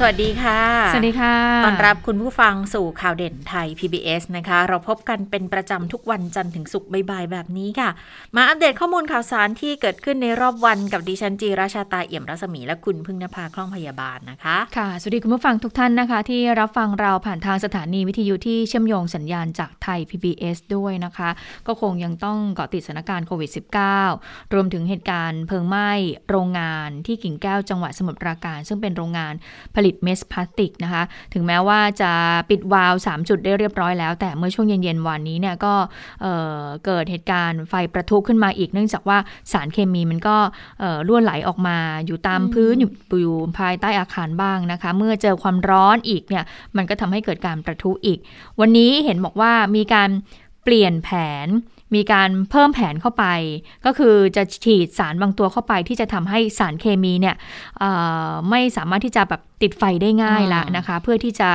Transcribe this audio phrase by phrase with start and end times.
[0.00, 0.60] สวัสดีค่ะ
[0.92, 1.34] สวัสดีค่ะ
[1.64, 7.90] ต้อนรับคุณผู้ฟังสู่ข่าวเด่นไทย PBS นะคะ เราพบกันเป็นประจำทุกวันจันทร์ถึงศุกร์บ่ายๆแบบนี้ค่ะ
[8.36, 21.30] มาอัปเดตข้อมูลข่าวสารที่เกิดขึ้นในรอบวันกับดิฉันจีราชาตาเอี่ยมรัศมีและคุณพึ่งนภาคล่องพยาบาลนะคะ ค่ะ สวัสดีคุณผู้ฟังทุกท่านนะคะ ที่รับฟังเราผ่านทางสถานีวิทยุที่เชื่อมโยงสัญญาณจากไทย PBS ด้วยนะคะ
[21.66, 23.50] ก็คงยังต้องเกาะติดสถานการณ์โควิด
[24.02, 25.90] -19 รวมถึงเหตุการณ์เพลิงไหม้
[26.30, 29.34] โรงงานที่กิ่งแก้วจังหวัดสมุทรปราการ ซึ่งเป็นโรงงาน
[29.74, 31.02] ผลิตเมสพลาสติกนะคะ
[31.34, 32.12] ถึงแม้ว่าจะ
[32.50, 35.74] ปิดวาล์ว3จุดได้เรียบร้อยแล้ว แต่เมื่อช่วงเย็นๆวันนี้เนี่ยก็
[36.22, 39.18] เเกิดเหตุการณ์ไฟประทุขึ้นมาอีก เนื่องจากว่า
[39.52, 40.36] สารเคมีมันก็
[41.06, 41.76] รั่วไหลออกมา
[42.06, 42.90] อยู่ตามพื้นอยู่
[43.22, 46.44] อยู่ภายใต้อาคารบ้างนะคะ เมื่อเจอความร้อนอีกเนี่ย
[46.76, 48.18] มันก็ทำให้เกิดการประทุอีก
[48.60, 50.10] วันนี้เห็นบอกว่ามีการ
[50.64, 51.08] เปลี่ยนแผ
[51.46, 51.48] น
[51.94, 53.24] มีการเพิ่มแผนเข้าไป
[53.84, 57.36] ก็คือจะฉีดสารบางตัวเข้าไป ที่จะทำให้สารเคมีเนี่ย
[58.50, 61.50] ไม่สามารถที่จะแบบติดไฟได้ง่ายละนะคะ เพื่อที่จะ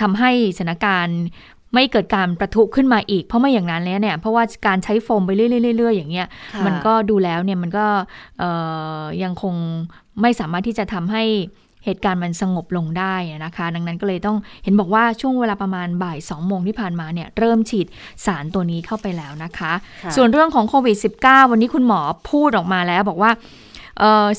[0.00, 1.20] ทำให้สถานการณ์
[1.74, 5.46] ไม่เกิดการประทุขึ้นมาอีก เพราะไม่อย่างนั้นแล้วเนี่ยเพราะว่าการใช้โฟมไปเรื่
[5.88, 6.28] อยๆอย่างเงี้ย
[6.66, 7.86] มันก็ดูแล้วเนี่ยมันก็
[9.22, 9.54] ยังคง
[10.20, 11.24] ไม่สามารถที่จะทำให้
[11.84, 17.86] เหตุการณ์มันสงบลงได้นะคะ ดังนั้นก็เลยต้องเห็นบอกว่าช่วงเวลาประมาณบ่าย2โมงที่ผ่านมาเนี่ยเริ่มฉีด
[18.26, 19.72] สารตัวนี้เข้าไปแล้วนะคะ
[20.16, 23.30] ส่วนเรื่องของโควิด -19 วันนี้คุณหมอพูดออกมาแล้วบอกว่า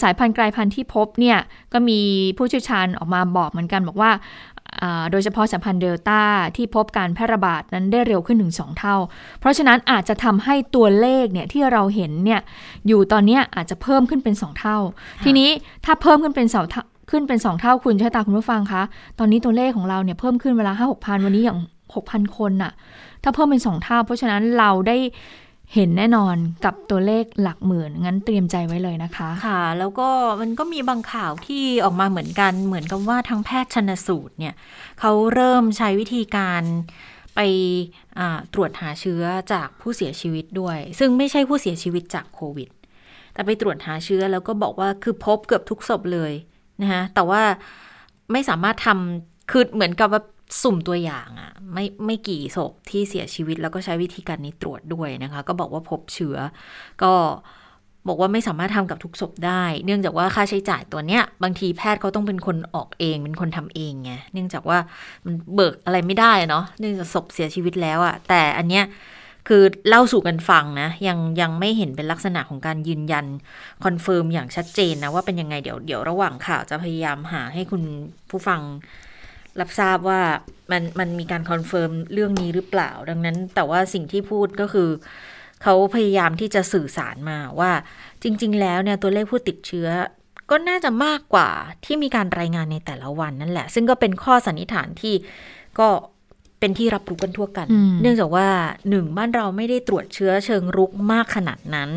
[0.02, 1.38] สายพันธุ์กลายพันธุ์ที่พบเนี่ย
[1.74, 2.00] ก็มี
[2.38, 4.12] ผู้เชี่ยวชาญออกมาบอกเหมือนกันบอกว่า
[5.12, 6.22] โดยเฉพาะสายพันธุ์เดลต้า
[6.56, 8.96] ที่พบการแพร่ระบาดนั้นได้เร็วขึ้นถึง2เท่า
[9.40, 12.42] เพราะฉะนั้นอาจจะทำให้ตัวเลขเนี่ยที่เราเห็นเนี่ย
[12.88, 14.78] อยู่ตอนนี้อาจจะเพิ่มขึ้นเป็น 2 เท่า
[15.24, 15.50] ทีนี้
[15.86, 18.84] ถ้าเพิ่มขึ้นเป็น2เท่า ขึ้นเป็นสองเท่าคุณใชะตาคุณผู้ฟังคะ
[19.20, 21.60] ตอนนี้ตัวเลขของเราเนี่ยเพิ่มขึ้นเวลาห้าหกพันวันนี้อย่าง
[21.96, 22.72] หกพันคนน่ะ
[23.24, 24.98] ถ้าเพิ่มเป็นสองเท่า เพราะฉะนั้นเราได้
[25.74, 26.36] เห็นแน่นอน
[26.66, 30.08] กับตัวเลขหลักหมื่น งั้นเตรียมใจไว้เลยนะคะ ค่ะ แล้วก็
[30.42, 34.54] มันก็มีบางข่าวที่ออกมาเหมือนกันเหมือนกับว่าทางแพทย์ชนสูตรเนี่ย
[35.00, 36.62] เขาเริ่มใช้วิธีการ
[37.36, 37.40] ไป
[38.54, 42.70] ตรวจหาเชื้อจากผู้เสียชีวิตด้วย ซึ่งไม่ใช่ผู้เสียชีวิตจากโควิด
[43.34, 46.32] แต่ไปตรวจหาเชื้อแล้วก็บอกว่าคือพบเกือบทุกศพเลย
[46.82, 47.42] นะคะแต่ว่า
[48.32, 50.22] ไม่สามารถทำคือเหมือนกับว่า
[50.62, 56.38] สุ่มตัวอย่างอะไม่ไม่กี่ศพที่เสียชีวิตแล้วก็ใช้วิธีการนี้ตรวจด้วยนะคะ ก็บอกว่าพบเชื้อ
[57.04, 57.14] ก็
[58.08, 64.78] บอกว่าไม่สามารถทำกับทุกศพได้ เนื่องจากว่าค่าใช้จ่ายตัวเนี้ย บางทีแพทย์เขาต้องเป็นคนออกเอง เป็นคนทำเองไงเนื่องจากว่า
[65.26, 68.84] มันเบิกอะไรไม่ได้เนาะเนื่องจากศพเสียชีวิตแล้วอะแต่อันเนี้ย
[69.48, 73.26] คือเล่าสู่กันฟังนะ ยังยังไม่เห็นเป็นลักษณะของการยืนยัน
[73.84, 77.84] confirm อย่างชัดเจนนะ ว่าเป็นยังไงเดี๋ยวเดี๋ยวระหว่างข่าวจะพยายามหาให้คุณ
[78.30, 78.62] ผู้ฟัง
[79.60, 80.22] รับทราบว่า
[80.72, 84.90] มันมันมีการ confirm เรื่องนี้หรือเปล่า ดังนั้น แต่ว่าสิ่งที่พูดก็คือ
[85.64, 87.72] เขาพยายามที่จะสื่อสารมาว่า
[88.24, 89.90] จริง ๆ แล้วเนี่ยตัวเลขผู้ติดเชื้อ
[90.52, 91.50] ก็น่าจะมากกว่า
[91.86, 95.16] ที่มีการรายงานในแต่ละวันนั่นแหละ ซึ่งก็เป็นข้อสันนิษฐานที่
[95.80, 95.88] ก็
[96.60, 97.68] เป็นที่รับรู้กันทั่วกัน
[98.02, 98.48] เนื่องจากว่า
[98.90, 101.90] หนึ่งบ้านเราไม่ได้ตรวจเชื้อเชิงรุกมากขนาดนั้น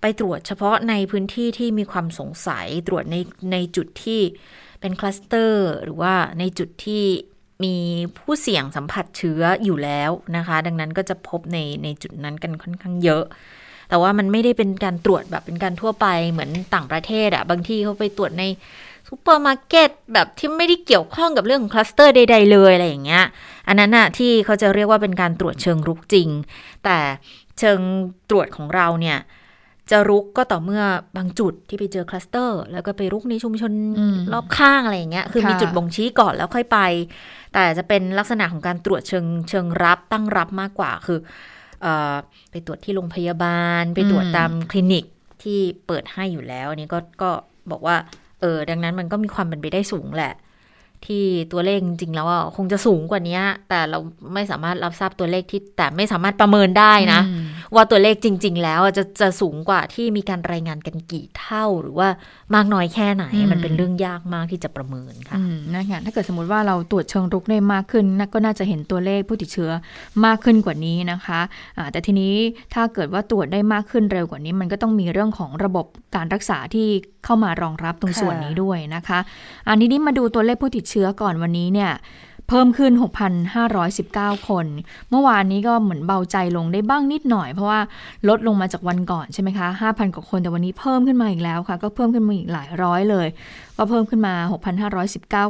[0.00, 3.16] ไปตรวจเฉพาะในพื้นที่ที่มีความสงสัยตรวจใน
[3.52, 4.20] ในจุดที่
[4.80, 7.04] เป็นคลัสเตอร์ หรือว่าในจุดที่
[7.64, 7.76] มี
[8.18, 13.24] ผู้เสี่ยงสัมผัสเชื้ออยู่แล้วนะคะ ดังนั้นก็จะพบในในจุดนั้นกันค่อนข้างเยอะ
[13.88, 18.44] แต่ว่ามันไม่ได้เป็นการตรวจแบบเป็นการทั่วไปเหมือนต่างประเทศอะบางที่เขาไปตรวจใน
[19.08, 23.24] ซูเปอร์มาร์เก็ตแบบที่ไม่ได้เกี่ยวข้องกับเรื่องของคลัสเตอร์ใด ๆ เลยอะไรอย่างเงี้ย
[23.68, 26.28] อันนั้นอะที่เขาจะเรียกว่าเป็นการตรวจเชิงรุกจริง
[26.84, 26.98] แต่
[27.58, 27.80] เชิง
[28.30, 29.18] ตรวจของเราเนี่ย
[29.90, 30.82] จะรุกก็ต่อเมื่อ
[31.16, 33.72] บางจุดที่ไปเจอคลัสเตอร์ แล้วก็ไปรุกในชุมชน
[34.32, 36.78] รอบข้างอะไรอย่างเงี้ยคือมีจุดบ่งชี้ก่อนแล้วค่อยไป
[37.52, 41.18] แต่จะเป็นลักษณะของการตรวจเชิงเชิงรับตั้งรับมากกว่าคือ
[41.84, 41.86] อ
[42.50, 45.04] ไปตรวจที่โรงพยาบาล ไปตรวจตามคลินิก
[45.42, 47.30] ที่เปิดให้อยู่แล้วอันนี้ก็ก็
[47.70, 47.96] บอกว่า
[48.40, 50.32] เออดังนั้นมันก็มีความเป็นไปได้สูงแหละ
[51.06, 53.98] ที่ตัวเลขจริงๆแล้วอะคงจะสูงกว่านี้แต่เรา
[54.34, 57.20] ไม่สามารถรับทราบตัวเลขที่แต่ไม่สามารถประเมินได้นะ
[57.74, 62.08] ว่าตัวเลขจริง ๆ แล้วจะจะสูงกว่าที่มีการรายงานกันกี่เท่าหรือว่า
[62.54, 65.38] มากน้อยแค่ไหน มันเป็นเรื่องยากมากที่จะประเมินค่ะ
[65.74, 68.04] นะคะถ้าเกิดสมมติว่าเราตรวจเชิงรุกได้มากขึ้น
[68.34, 69.70] ก็น่าจะเห็นตัวเลขผู้ติดเชื้อ
[70.24, 72.34] มากขึ้นกว่านี้นะคะะแต่ทีนี้
[72.74, 76.88] ถ้าเกิดว่าตรวจได้มากขึ้นเร็วกว่านี้ มันก็ต้องมีเรื่องของระบบการรักษาที่
[77.24, 79.18] เข้ามารองรับตรงส่วนนี้ด้วยนะคะ
[79.68, 81.92] อันนี้นี่มาดูตัวเลขผู้ติดเชื้อก่อนวันนี้เนี่ย
[82.50, 82.92] เพิ่มขึ้น
[83.70, 84.66] 6,519 คน
[85.10, 87.80] เมื่อวานนี้ก็เหมือนเบาใจลงได้บ้างนิดหน่อย เพราะว่า
[88.28, 93.28] ลดลงมาจากวันก่อนใช่ไหมคะ 5,000 กว่าคน แต่วันนี้เพิ่มขึ้นมาอีกแล้วค่ะ ก็เพิ่มขึ้นมาอีกหลายร้อยเลย
[93.76, 94.34] ก็เพิ่มขึ้นมา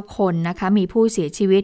[0.05, 1.63] 6,519 คนนะคะ มีผู้เสียชีวิต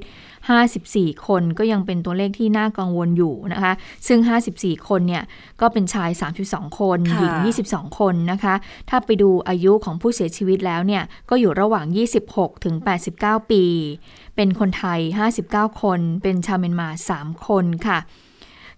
[0.54, 3.74] 54 คนก็ยังเป็นตัวเลขที่น่ากังวลอยู่นะคะ
[4.08, 4.20] ซึ่ง
[4.54, 5.24] 54 คนเนี่ย
[5.62, 6.10] ก็เป็นชาย
[6.46, 7.34] 32 คนหญิง
[7.68, 8.56] 22 คนนะคะ
[8.90, 11.86] ถ้าไปดูอายุของผู้เสียชีวิตแล้วเนี่ยก็อยู่ระหว่าง
[12.26, 12.76] 26 ถึง
[13.14, 13.64] 89 ปี
[14.36, 15.00] เป็นคนไทย
[15.42, 16.90] 59 คน เป็นชาวเมียนมา
[17.20, 18.00] 3 คนค่ะ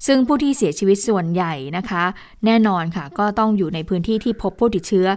[0.06, 2.04] ซึ่งผู้ที่เสียชีวิตส่วนใหญ่นะคะ
[2.46, 5.08] แน่นอนค่ะ ก็ต้องอยู่ในพื้นที่ที่พบผู้ติดเชื้อ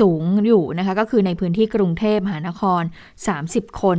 [0.00, 2.82] สูงอยู่นะคะ ก็คือในพื้นที่กรุงเทพมหานคร
[3.32, 3.98] 30 คน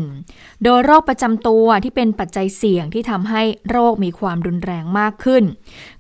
[0.63, 5.44] โดยโรคประจำตัวที่เป็นปัจจัยเสี่ยงที่ทำให้โรคมีความรุนแรงมากขึ้น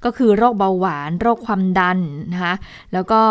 [0.03, 1.99] ก็คือโรคเบาหวาน โรคความดัน
[2.33, 2.55] นะคะ
[2.93, 3.21] แล้วก็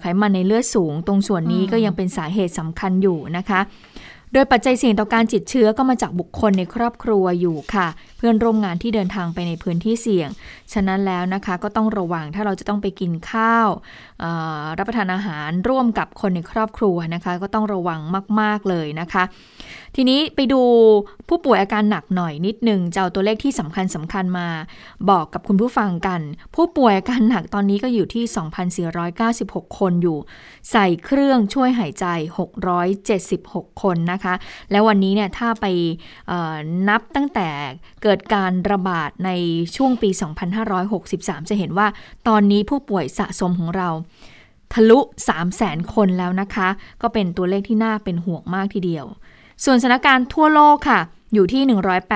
[0.00, 3.60] ไขมันในเลือดสูง ตรงส่วนนี้ก็ยังเป็นสาเหตุสำคัญอยู่นะคะ
[4.32, 10.28] โดยปัจจัยเสี่ยงต่อการติดเชื้อก็มาจากบุคคลในครอบครัวอยู่ค่ะเพื่อนร่วมงานที่เดินทางไปในพื้นที่เสี่ยง
[10.72, 13.68] ฉะนั้นแล้วนะคะก็ต้องระวังถ้าเราจะต้องไปกินข้าว
[14.78, 18.00] รับประทานอาหารร่วมกับคนในครอบครัวนะคะ ก็ต้องระวัง
[18.40, 19.22] มาก ๆ เลยนะคะ
[19.96, 20.62] ทีนี้ไปดู
[21.28, 24.48] ผู้ป่วยอาการหนักหน่อยนิดหนึ่งจะเอาตัวเลขที่สำคัญสำคัญมา
[25.10, 26.20] บอกกับคุณผู้ฟังกัน
[26.54, 28.24] ผู้ป่วยอาการหนักตอนนี้ก็อยู่ที่
[29.00, 30.18] 2,496 คนอยู่
[30.70, 32.06] ใส่เครื่องช่วยหายใจ
[33.34, 34.34] 676 คนนะคะ
[34.70, 35.66] แล้ววันนี้เนี่ยถ้าไป
[36.88, 37.48] นับตั้งแต่
[38.02, 39.30] เกิดการระบาดใน
[39.76, 40.10] ช่วงปี
[40.80, 41.86] 2563 จะเห็นว่า
[42.28, 43.88] ตอนนี้ผู้ป่วยสะสมของเรา
[44.72, 46.68] ทะลุ 3 0 0แสนคนแล้วนะคะ
[47.02, 49.06] ก็เป็นตัวเลขที่น่าเป็นห่วงมากทีเดียว
[49.64, 51.00] ส่วนสถานการณ์ทั่วโลกค่ะ
[51.34, 51.62] อยู่ที่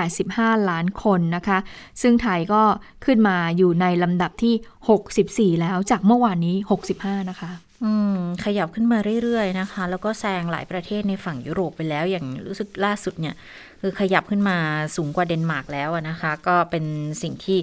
[0.08, 1.58] 185 ล้านคนนะคะ
[2.02, 2.62] ซึ่งไทยก็
[3.04, 6.56] ขึ้นมาอยู่ในลำดับที่ 64 แล้วจากเมื่อวานนี้
[6.94, 7.50] 65 นะคะ
[7.84, 13.34] อืมขยับขึ้นมาเรื่อยๆนะคะ แล้วก็แซงหลายประเทศในฝั่งยุโรปไปแล้วอย่างรู้สึกล่าสุดเนี่ย
[13.80, 14.58] คือขยับขึ้นมา
[14.96, 16.84] สูงกว่าเดนมาร์กแล้วนะคะ ก็เป็น
[17.22, 17.58] สิ่งที่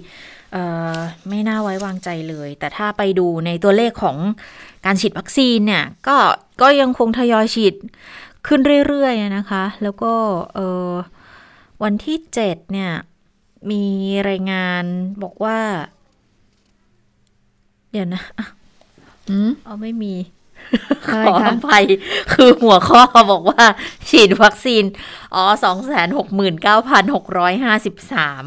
[1.29, 4.17] ไม่น่าไว้วางใจเลย แต่ถ้าไปดูในตัวเลขของ
[4.85, 6.17] การฉีดวัคซีนเนี่ย ก็
[6.61, 7.73] ก็ยังคงทยอยฉีด
[8.47, 10.13] ขึ้นเรื่อยๆนะคะ แล้วก็
[11.83, 12.91] วันที่เจ็ดเนี่ย
[13.71, 13.83] มี
[14.29, 14.83] รายงาน
[15.23, 15.59] บอกว่า
[17.91, 18.23] เดี๋ยวนะ
[19.29, 20.13] อืมเอาไม่มี
[21.25, 21.83] ขออภัย
[22.33, 23.63] คือหัวข้อบอกว่า
[24.09, 24.83] ฉีดวัคซีน
[25.35, 28.45] อ๋อสองแสนหกหมื่นเก้าพันหกร้อยห้าสิบสาม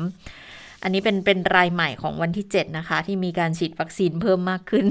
[0.82, 4.84] อันนี้เป็นเป็นรายใหม่ของวันที่ 7 นะคะ ที่มีการฉีดวัคซีนเพิ่มมากขึ้น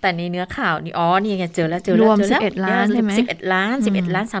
[0.00, 4.36] แต่ในเนื้อข่าวนี่อ๋อนี่ไงเจอแล้วเจอแล้วรวม11 ล้านใช่ไหม11 ล้าน 11 ล้าน3 2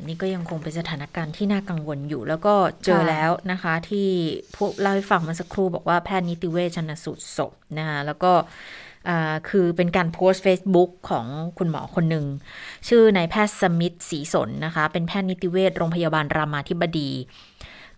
[0.07, 2.55] นี่ก็ยังคงเป็นสถานการณ์ที่น่ากังวลอยู่ แล้วก็
[2.85, 4.09] เจอแล้วนะคะ ที่
[4.57, 8.33] พวกเล่าให้ฟังเมื่อสักครู่บอกว่าแพทย์นิติเวชชนสูตรศพนะคะแล้วก็
[9.49, 11.27] คือเป็นการโพสต์ Facebook ของ
[11.59, 12.27] คุณหมอคนหนึ่ง
[12.89, 17.11] ชื่อนายแพทย์สมิธศรีสนนะคะ เป็นแพทย์นิติเวชโรงพยาบาลรามาธิบดี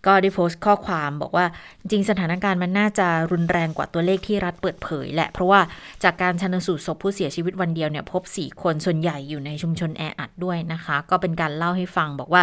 [0.05, 1.45] ก็ได้โพสต์ข้อความบอกว่า
[1.79, 5.61] จริงสถานการณ์มันน่าจะรุนแรงกว่าตัวเลขที่รัฐเปิดเผยแหละ เพราะว่า
[6.03, 12.41] จากการชันสูตรศพผู้เสียชีวิตวันเดียวเนี่ยพบ 4 คนส่วนใหญ่อยู่ในชุมชนแออัดด้วยนะคะ ก็เป็นการเล่าให้ฟังบอกว่า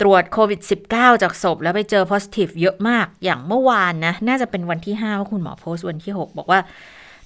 [0.00, 0.60] ตรวจโควิด
[0.92, 6.60] -19 จากศพแล้วไปเจอ positive เยอะมากอย่างเมื่อวานนะ น่าจะเป็นวันที่5ว่าคุณหมอโพสต์วันที่ 6 บอกว่า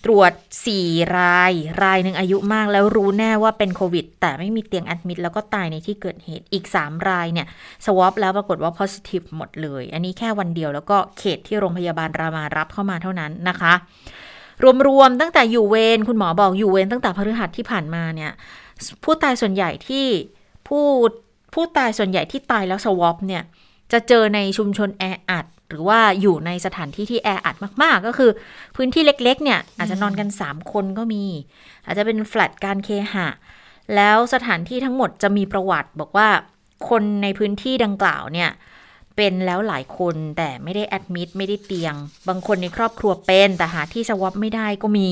[0.04, 0.32] ตรวจ
[0.75, 7.47] 4 ราย รายหนึ่งอายุมากแล้วรู้แน่ว่าเป็นโควิด แต่ไม่มีเตียงแอดมิดแล้วก็ตายในที่เกิดเหตุอีก 3 รายเนี่ย
[7.85, 13.73] สวอปแล้วปรากฏว่า positive หมดเลย อันนี้แค่วันเดียวแล้วก็เขตที่โรงพยาบาลรามารับเข้ามาเท่านั้นนะคะ
[14.87, 18.30] รวมๆตั้งแต่อยู่เวรคุณหมอบอกอยู่เวรตั้งแต่พฤหัสที่ผ่านมาเนี่ย
[19.04, 20.06] ผู้ตายส่วนใหญ่ที่
[20.68, 20.85] ผู้
[21.54, 23.42] ผู้ตายส่วนใหญ่ที่ตายแล้วสวอปเนี่ย
[23.92, 28.30] จะเจอในชุมชนแออัด หรือว่าอยู่ในสถานที่ที่แออัดมาก ๆ ก็คือ
[28.76, 31.25] พื้นที่เล็ก ๆ เนี่ย อาจจะนอนกัน 3 คนก็มี
[31.84, 33.28] อาจจะเป็นแฟลตการเคหะ
[33.96, 36.28] แล้วสถานที่ทั้งหมดจะมีประวัติบอกว่า
[36.88, 38.50] คนในพื้นที่ดังกล่าวเนี่ย
[39.16, 41.94] เป็นแล้วหลายคนแต่ไม่ได้แอดมิดไม่ได้เตียง
[42.28, 45.11] บางคนในครอบครัวเป็น แต่หาที่สวอปไม่ได้ก็มี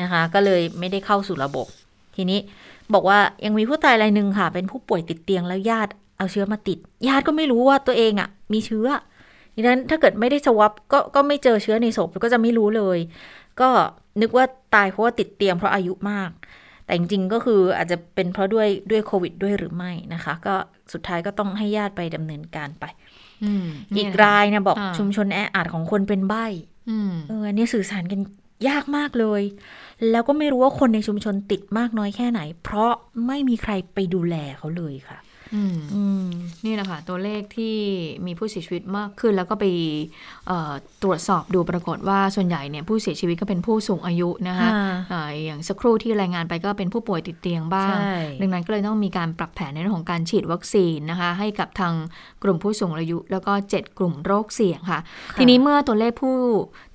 [0.00, 1.66] นะคะ ก็เลยไม่ได้เข้าสู่ระบบ
[2.16, 2.38] ทีนี้
[2.94, 8.88] บอกว่ายังมีผู้ตายรายหนึ่งค่ะ เป็นผู้ป่วยติดเตียงแล้วญาติ เอาเชื้อมาติด ญาติก็ไม่รู้ว่าตัวเองอะ่ะ มีเชื้อ
[9.54, 12.98] ดังนั้นถ้าเกิดไม่ได้สวอปก็ก็ไม่เจอเชื้อในศพก็จะไม่รู้เลย
[13.60, 13.68] ก็
[14.20, 14.44] นึกว่า
[14.74, 16.30] ตายเพราะว่าติดเตียงเพราะอายุมาก
[16.84, 20.54] แต่จริงๆก็คืออาจจะเป็นเพราะด้วยด้วยโควิดด้วยหรือไม่นะคะ ก็
[20.92, 22.84] สุดท้ายก็ต้องให้ญาติไปดำเนินการไป
[23.44, 26.46] อืมอีนี่กนะคะรายเนี่ยบอกอ่าชุมชนแออัดของคนเป็นใบ้
[26.90, 28.20] อืมเอออันนี้สื่อสารกัน
[28.68, 29.42] ยากมากเลย
[30.10, 32.92] แล้วก็ไม่รู้ว่าคนในชุมชนติดมากน้อยแค่ไหน เพราะ
[33.26, 35.27] ไม่มีใครไปดูแลเขาเลยค่ะอืมอืม
[36.64, 37.76] นี่แหละค่ะตัวเลขที่
[38.26, 39.64] มีผู้เสียชีวิตมากขึ้น แล้วก็ไป
[40.46, 51.94] เอ่อตรวจสอบดูปรากฏว่าส่วนใหญ่เนี่ยผู้เสียชีวิตก็เป็นผู้สูงอายุนะคะค่ะเอ่ออย่างสักครู่ที่รายงานไปก็เป็นผู้ป่วยติดเตียงบ้างใช่ดังนั้นก็เลยต้องมีการปรับแผนในเรื่องของการฉีดวัคซีนนะคะให้กับทาง
[52.42, 55.00] กลุ่มผู้สูงอายุ แล้วก็ 7 กลุ่มโรคเสี่ยงค่ะ
[55.38, 56.36] ทีนี้เมื่อตัวเลขผู้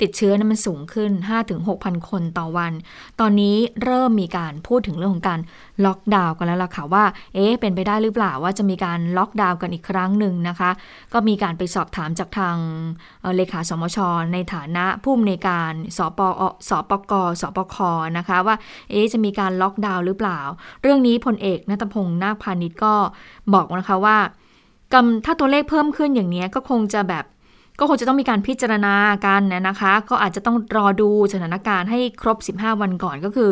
[0.01, 1.11] ติดเชื้อนั้นมันสูงขึ้น
[1.59, 2.73] 5-6,000 คนต่อวัน
[3.19, 5.39] ตอนนี้เริ่มมีการพูดถึงเรื่องของการ
[5.85, 7.03] ล็อกดาวน์กันแล้วล่ะค่ะว่า
[7.33, 10.69] เอ๊ะเป็นไปได้หรือเปล่าว่าจะมีการล็อกดาวน์กันอีกครั้งหนึ่งนะคะ
[11.13, 12.57] ก็มีการไปสอบถามจากทาง
[13.21, 13.97] เอ่อเลขาสมช.
[14.33, 17.75] ในฐานะผู้อำนวยการศปศปกศปก
[18.17, 18.55] นะคะว่า
[18.91, 20.39] เอ๊ะจะมีการล็อกดาวน์หรือเปล่า
[20.81, 22.93] เรื่องนี้พลเอกนัตพงศ์นาคพาณิชย์ก็
[23.53, 24.17] บอกนะคะว่า
[24.93, 27.25] กำถ้าตัวเลขเพิ่มขึ้นอย่างนี้ก็คงจะแบบ
[27.83, 33.51] ก็คงจะต้องมีการพิจารณากันนะนะคะ ก็อาจจะต้องรอดูสถานการณ์ให้ครบ 15 วันก่อนก็คือ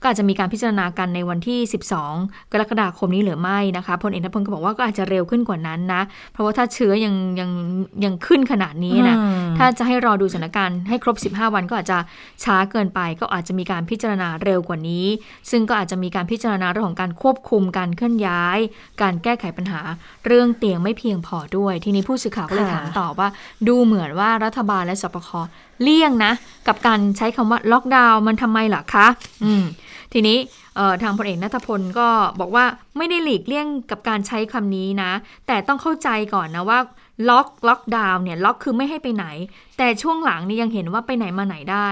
[0.00, 1.58] ก็อาจจะมีการพิจารณากันในวันที่
[2.06, 7.50] 12 กรกฎาคมนี้หรือไม่นะคะพลเอกนพลก็บอกว่าก็อาจจะเร็วขึ้นกว่านั้นนะ เพราะว่าถ้าเชื้อยังยัง
[8.04, 9.22] ยังขึ้นขนาดนี้นะอื
[9.52, 11.98] มถ้าจะให้รอดูสถานการณ์ให้ครบ 15 วันก็อาจจะ
[12.44, 15.06] ช้าเกินไป ก็อาจจะมีการพิจารณาเร็วกว่านี้
[15.50, 18.58] ซึ่งก็อาจจะมีการพิจารณาเรื่องของการควบคุมการเคลื่อนย้าย
[19.02, 19.80] การแก้ไขปัญหา
[20.26, 23.28] เรื่องเตียงไม่เพียงพอด้วย ทีนี้ผู้สื่อข่าวก็เลยค่ะถามต่อว่า
[23.68, 25.28] ดููเหมือนว่ารัฐบาลและสปค
[25.82, 26.32] เลี่ยงนะ
[26.68, 29.06] กับการใช้คำว่าล็อกดาวน์มันทำไมล่ะคะ
[29.44, 29.64] อืม
[30.12, 30.38] ทีนี้
[31.02, 32.08] ทางพลเอกนัทพลก็
[32.40, 32.64] บอกว่า
[32.96, 35.12] ไม่ได้หลีกเลี่ยงกับการใช้คำนี้นะ
[35.46, 36.78] แต่ต้องเข้าใจก่อนนะว่า
[37.28, 39.26] ล็อกล็อกดาวน์เนี่ยล็อกคือไม่ให้ไปไหน
[39.78, 41.88] แต่ช่วงหลังนี่ยังเห็นว่าไปไหนมาไหนได้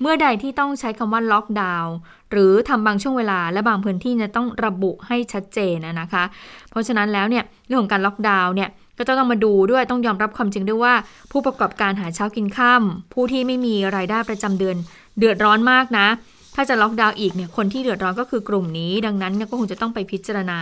[0.00, 1.94] เมื่อใดที่ต้องใช้คำว่าล็อกดาวน์
[2.30, 6.24] หรือทำบางช่วงเวลาและบางพื้นที่จะต้องระบุให้ชัดเจนนะคะ
[6.70, 10.94] เพราะฉะนั้นแล้วเนี่ยเรื่องของการล็อกดาวน์เนี่ย ก็จะต้องมาดูด้วยต้องยอมรับความจริงด้วยว่า
[11.30, 12.82] ผู้ประกอบการหาเช้ากินข้าม
[13.12, 14.76] ผู้ที่ไม่มีรายได้ประจำเดือน
[15.18, 16.06] เดือดร้อนมากนะ
[16.54, 20.60] ถ้าจะล็อกดาวน์อีกเนี่ยคนที่เดือดร้อนก็คือกลุ่มนี้ ดังนั้นก็คงจะต้องไปพิจารณา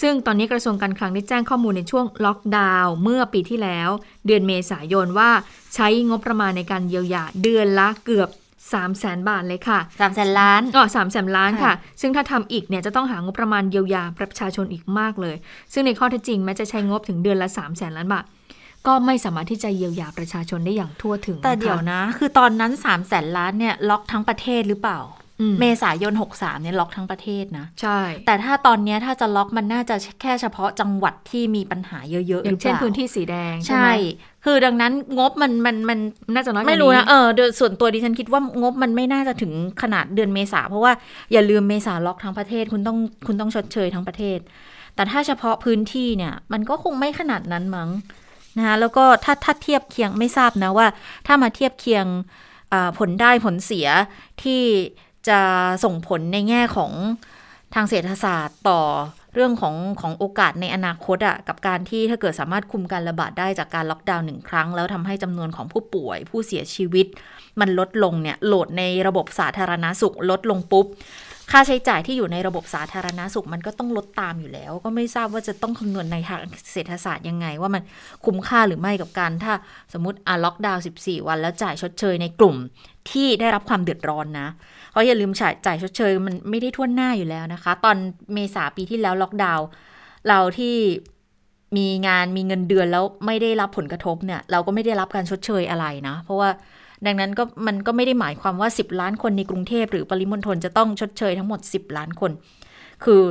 [0.00, 3.88] ซึ่งตอนนี้กระทรวงการคลังได้แจ้งข้อมูลในช่วงล็อกดาวน์เมื่อปีที่แล้ว
[4.26, 5.30] เดือนเมษายนว่า
[5.74, 8.28] ใช้งบประมาณในการเยียวยาเดือนละเกือบ
[8.70, 15.36] 3 0 0แสนบาทเลยค่ะสามแสนล้านอ๋อสามแสนล้านค่ะค่ะซึ่งถ้าทำอีกเนี่ยจะต้องหางบประมาณเยียวยาประชาชนอีกมากเลย
[15.72, 18.24] ซึ่งในข้อเท็จจริงแม้จะใช้งบถึงเดือนละ3 0 0แสนล้านบาท
[18.86, 25.21] ก็ไม่สามารถที่จะเยียวยาประชาชนได้อย่างทั่วถึง แต่นะคะเดี๋ยวนะ คือตอนนั้น3ามแสนล้านเนี่ยล็อกทั้งประเทศหรือเปล่าอืม
[25.60, 33.96] เมษายน 63 เนี่ยล็อกทั้งประเทศนะ ใช่ แต่ถ้าตอนเนี้ยถ้าจะล็อกมันน่าจะแค่เฉพาะจังหวัดที่มีปัญหาเยอะๆหอรืย่างอเปเช่นล่าพื้นที่สีแดง ใช่ไหใช่ม
[34.44, 35.98] คือดังนั้นงบมันมันมัน
[36.34, 40.92] น่าจะน้อยกว่าไม่รู้นี้นะเออโดยส่วนตัวดิฉันคิดว่างบมันไม่น่าจะถึงขนาดเดือนเมษาเพราะว่า
[41.32, 44.38] อย่าลืมเมษาล็อกทั้งประเทศคุณต้องคุณต้องชดเชยทั้งประเทศ
[44.94, 47.88] แต่ถ้าเฉพาะพื้นที่เนี่ยมันก็คงไม่ขนาดนั้นมั้ง
[48.56, 50.86] นะคะแล้วก็ถ้าถ้าเทียบเคียงไม่ทราบนะว่า
[51.26, 52.06] ถ้ามาเทียบเคียง
[52.72, 53.88] อ่าผลได้ผลเสีย
[54.42, 54.62] ที่
[55.28, 55.40] จะ
[55.84, 56.92] ส่งผลในแง่ของ
[57.74, 58.80] ทางเศรษฐศาสตร์ต่อ
[59.34, 67.06] เรื่องของของโอกาสในอนาคตอะกับการที่ถ้าเกิดสามารถคุมการระบาดได้จากการล็อกดาวน์หนึ่งครั้ง แล้วทำให้จำนวนของผู้ป่วย ผู้เสียชีวิต
[67.60, 70.86] มันลดลงเนี่ยโหลดในระบบสาธารณาสุขลดลงปุ๊บ
[71.50, 76.40] ค่าใช้จ่ายที่อยู่ในระบบสาธารณาสุขมันก็ต้องลดตามอยู่แล้ว ก็ไม่ทราบว่าจะต้องคำนวณในทาง
[76.72, 77.82] เศรษฐศาสตร์ยังไง ว่ามัน
[78.24, 79.54] คุ้มค่าหรือไม่กับการถ้า
[79.92, 82.56] สมมติอะล็อกดาวน์14 วันแล้วจ่ายชดเชยในกลุ่ม
[83.10, 84.48] ที่ได้รับความเดือดร้อนนะ
[84.92, 87.96] เพราะอย่าลืมจ่ายจ่ายชดเชยมันไม่ได้ทั่วหน้าอยู่แล้วนะคะ ตอน
[88.32, 89.66] เมษาปีที่แล้วล็อกดาวน์
[90.28, 90.76] เราที่
[91.76, 96.50] มีงานมีเงินเดือนแล้วไม่ได้รับผลกระทบเนี่ย เราก็ไม่ได้รับการชดเชยอะไรนะ เพราะว่า
[97.06, 102.30] ดังนั้นก็มันก็ไม่ได้หมายความว่า 10 ล้านคนในกรุงเทพหรือปริมณฑลจะต้องชดเชยทั้งหมด 10 ล้านคน
[103.04, 103.22] คือ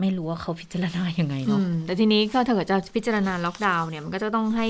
[0.00, 4.68] ไม่รู้ว่าเขาพิจารณายังไงเนาะแต่ทีนี้ก็ถ้าเกิดจะพิจารณาล็อกดาวน์เนี่ยมันก็จะต้องให้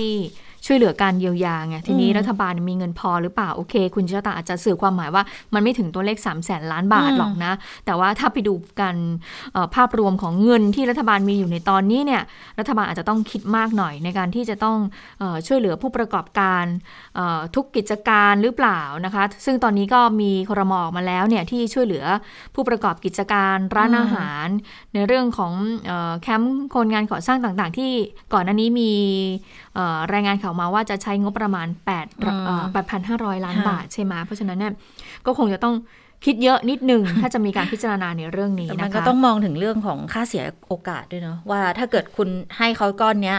[0.66, 5.22] ช่วยเหลือการเยียวยาไงทีนี้อืมรัฐบาลมีเงินพอหรือเปล่าโอเค คุณชะตาอาจจะสื่อความหมายว่า
[5.54, 7.52] มันไม่ถึงตัวเลข3 0 0แสนล้านบาทอืมหรอกนะ
[7.86, 8.96] แต่ว่าถ้าไปดูกัน
[9.52, 12.22] เอ่อภาพรวมของเงินที่รัฐบาลมีอยู่ในตอนนี้เนี่ย
[12.58, 14.78] รัฐบาลอาจจะต้องคิดมากหน่อยในการที่จะต้อง
[15.18, 16.64] เออช่วยเหลือผู้ประกอบการ
[17.16, 22.04] เอ่อทุกกิจการหรือเปล่านะคะ ซึ่งตอนนี้ก็มีครมออกมาแล้วเนี่ยที่ช่วยเหลือ
[22.54, 24.46] ผู้ประกอบกิจการร้านอาหาร
[24.94, 25.52] ในเรื่องของ
[25.86, 27.90] เออแคมป์คนงานก่อสร้างต่างๆ ที่
[28.32, 28.92] ก่อนหน้านี้มี
[29.67, 29.67] เอ่อ
[30.12, 31.88] รายงานข่าวมาว่าจะใช้งบประมาณ8
[32.22, 32.64] อืมเอ่อ
[33.04, 34.72] 8,500 ล้านค่ะบาทใช่ไหมเพราะฉะนั้นเนี่ย
[35.26, 35.74] ก็คงจะต้อง
[36.24, 43.38] คิดเยอะนิดหนึ่งถ้าจะมีการพิจารณาในเรื่องนี้แต่นะคะมันก็ต้องมองถึงเรื่องของค่าเสียโอกาสด้วยเนาะว่าถ้าเกิดคุณให้เขาก้อนเนี้ย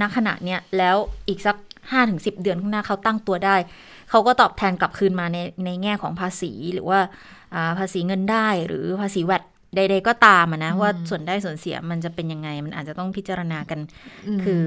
[0.00, 0.96] ณขณะเนี้ยแล้ว
[1.28, 1.56] อีกสัก
[1.90, 3.56] ห้าถึงสิเดือนข้างหน้าเขาตั้งตัวได้
[4.10, 6.98] เขาก็ตอบแทนกลับคืนมาในในแง่ของภาษีหรือว่า
[7.78, 9.42] ภาษีเงินได้หรือภาษีแวด
[9.76, 13.80] ใดๆก็ตามนะว่าส่วนได้ส่วนเสียมันจะเป็นยังไง มันอาจจะต้องพิจารณากัน
[14.44, 14.62] คือ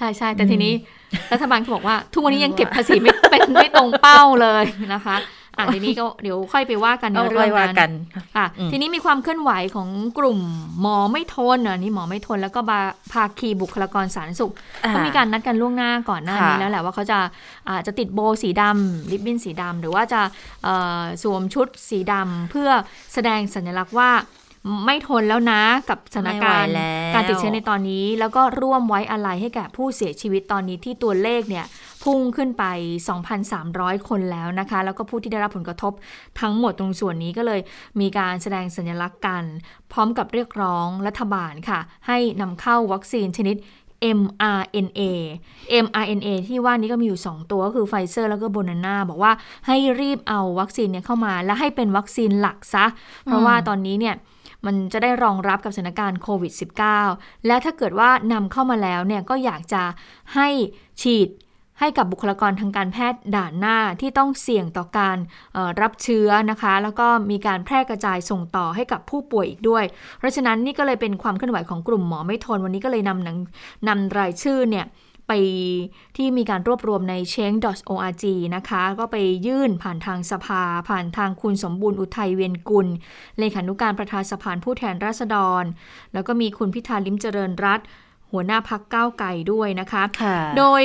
[0.00, 0.72] ใช่ใช่แต่ทีนี้
[1.32, 4.64] รัฐบาลเขาบอกว่า ทุกวันนี้ยังเก็บภาษีไม่เป็นไม่ตรงเป้าเลย
[4.94, 5.16] นะคะ
[5.56, 7.92] อะทีนี้ก็เดี๋ยวค่อยไปว่ากันในเรื่องนั้น
[8.36, 9.88] ค่ะ ทีนี้มีความเคลื่อนไหวของ
[10.18, 10.38] กลุ่ม
[10.80, 12.80] หมอไม่ทนอะนี่หมอไม่ทนแล้วก็บา
[13.12, 14.52] ภาคีบุคลากรสาธารณสุข
[14.94, 17.18] ก็มีการนัดกันล่วงหน้าก่อนหน้านี้แล้วแหละว่าเขาจะ
[17.68, 20.20] อาจจะติดโบสีดำริบบิ้นสีดำหรือว่าจะ
[21.22, 22.68] สวมชุดสีดำเพื่อ
[23.14, 24.10] แสดงสัญลักษณ์ว่า
[24.84, 26.74] ไม่ทนแล้วนะกับสถานการณ์
[27.14, 31.66] การติดเชื้อในตอนนี้ แล้วก็ร่วมไว้อะไรให้แก่ผู้เสียชีวิตตอนนี้ที่ตัวเลขเนี่ย
[32.02, 32.64] พุ่งขึ้นไป
[33.38, 35.92] 2,300 คนแล้วนะคะ แล้วก็ผู้ที่ได้รับผลกระทบ
[36.40, 37.60] ทั้งหมดตรงส่วนนี้ก็เลย
[38.00, 39.42] มีการแสดงสัญลักษณ์กัน
[39.92, 43.56] พร้อมกับเรียกร้องรัฐบาลค่ะ ให้นำเข้าวัคซีนชนิด
[44.18, 45.02] mRNA
[45.84, 49.32] mRNA ที่ว่านี้ก็มีอยู่ 2 ตัวก็คือไฟเซอร์แล้วก็โบนาน่าบอกว่า
[49.66, 52.84] ให้รีบเอาวัคซีนเนี่ยเข้ามา และให้เป็นวัคซีนหลักซะ
[53.24, 54.14] เพราะว่าตอนนี้เนี่ย
[54.66, 56.52] มันจะได้รองรับกับสถานการณ์โควิด
[56.98, 59.82] -19 และถ้าเกิดว่านำเข้ามาแล้วเนี่ยก็อยากจะ
[60.34, 60.48] ให้
[61.02, 61.28] ฉีด
[61.80, 65.16] ให้กับบุคลากรทางการแพทย์ด่านหน้าที่ต้องเสี่ยงต่อการ
[65.80, 69.84] รับเชื้อนะคะ แล้วก็มีการแพร่กระจายส่งต่อให้กับผู้ป่วยอีกด้วย
[70.18, 74.86] เพราะฉะนั้นนี่ก็เลยเป็นความเคลื่อนไหวของกลุ่มหมอไม่ทนวันนี้ก็เลยนำนำรายชื่อเนี่ย
[75.30, 75.34] ไป
[76.16, 78.24] ที่มีการรวบรวมใน change.org
[78.56, 82.86] นะคะ ก็ไปยื่นผ่านทางสภา ผ่านทางคุณสมบูรณ์อุทัยเวียนกุล
[83.38, 85.64] เลขานุการประธานสภาผู้แทนราษฎร
[86.12, 87.80] แล้วก็มีคุณพิธาลิมเจริญรัต
[88.32, 90.82] หัวหน้าพักก้าวไก่ด้วยนะคะคะโดย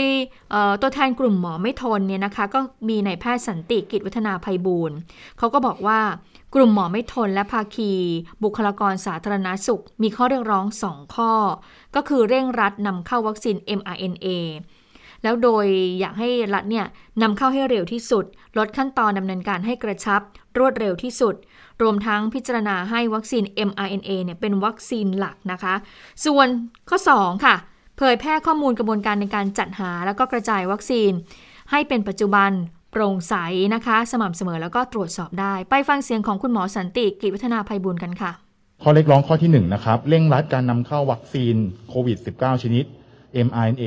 [0.82, 2.60] ตัวแทนกลุ่มหมอไม่ทนเนี่ยนะคะ ก็
[2.90, 4.96] มีนายแพทย์สันติกิจวัฒนาภัยบูรณ์
[5.38, 6.00] เขาก็บอกว่า
[6.58, 7.92] กลุ่มหมอไม่ทนและภาคี
[8.44, 11.32] บุคลากรสาธารณาสุข มีข้อเรียกร้อง 2 ข้อ
[11.96, 14.28] ก็คือเร่งรัดนำเข้าวัคซีน mRNA
[15.24, 15.66] แล้วโดย
[16.00, 16.86] อยากให้รัฐเนี่ย
[17.22, 18.26] นำเข้าให้เร็วที่สุด
[18.58, 20.22] ลดขั้นตอนดำเนินการให้กระชับ
[20.58, 21.36] รวดเร็วที่สุด
[21.82, 25.74] รวมทั้งพิจารณาให้วัคซีน mRNA เนี่ยเป็นวัคซีนหลักนะคะ
[26.26, 26.48] ส่วน
[26.90, 27.56] ข้อ 2 ค่ะ
[27.98, 31.12] เผยแพร่ข้อมูลกระบวนการในการจัดหา แล้วก็กระจายวัคซีน
[31.72, 32.52] ให้เป็นปัจจุบัน
[32.97, 33.36] โปร่งใส
[33.75, 38.31] นะคะ สม่ำเสมอแล้วก็ตรวจสอบได้ ไปฟังเสียงของคุณหมอสันติกิจวัฒนาไพบูลย์กันค่ะ
[38.84, 41.55] ข้อเรียกร้องข้อที่1นนะครับเร่งรัดการนำเข้าวัคซีน
[41.89, 42.86] โควิด -19 ชนิด
[43.47, 43.86] mRNA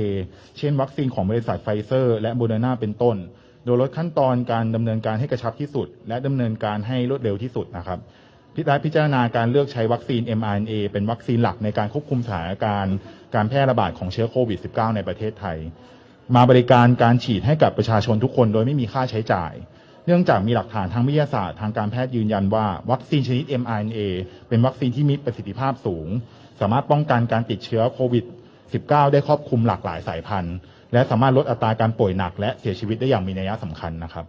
[0.58, 3.16] เช่น วัคซีนของบริษัทไฟเซอร์และโมเดอร์นาเป็นต้น
[3.64, 7.98] โดยลดขั้นตอนการดำเนินการให้กระชับที่สุด และดำเนินการให้รวดเร็วที่สุดนะครับ
[8.54, 12.94] พิจารพิจารณาการเลือกใช้วัคซีน mRNA เป็นวัคซีนหลักในการควบคุมสถานการณ์
[13.34, 15.58] การแพร่ระบาดของเชื้อโควิด -19 ในประเทศไทย
[16.36, 19.52] มาบริการการฉีดให้กับประชาชนทุกคนโดยไม่มีค่าใช้จ่าย
[20.06, 23.98] เนื่องจากมีหลักฐานทางวิทยาศาสตร์ทางการแพทย์ยืนยันว่า วัคซีนชนิด mRNA
[24.48, 26.06] เป็นวัคซีนที่มีประสิทธิภาพสูง
[26.60, 28.24] สามารถป้องกันการติดเชื้อโควิด
[28.68, 30.56] 19 ได้ครอบคลุมหลากหลายสายพันธุ์
[30.92, 34.24] และสามารถลดอัตราการป่วยหนัก และเสียชีวิตได้อย่างมีนัยสำคัญนะครับ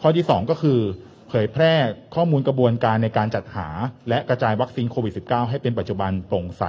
[0.00, 0.78] ข้อที่ 2 ก็คือ
[1.28, 1.72] เผยแพร่
[2.14, 3.68] ข้อมูลกระบวนการในการจัดหา
[4.08, 6.64] และกระจายวัคซีนโควิด -19 ให้เป็นปัจจุบันโปร่งใส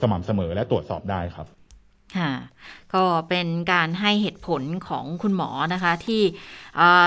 [0.00, 1.48] สม่ำเสมอและตรวจสอบได้ครับ
[2.16, 2.32] ค่ะ
[2.94, 6.22] ก็เป็นการให้เหตุผลของคุณหมอนะคะ ที่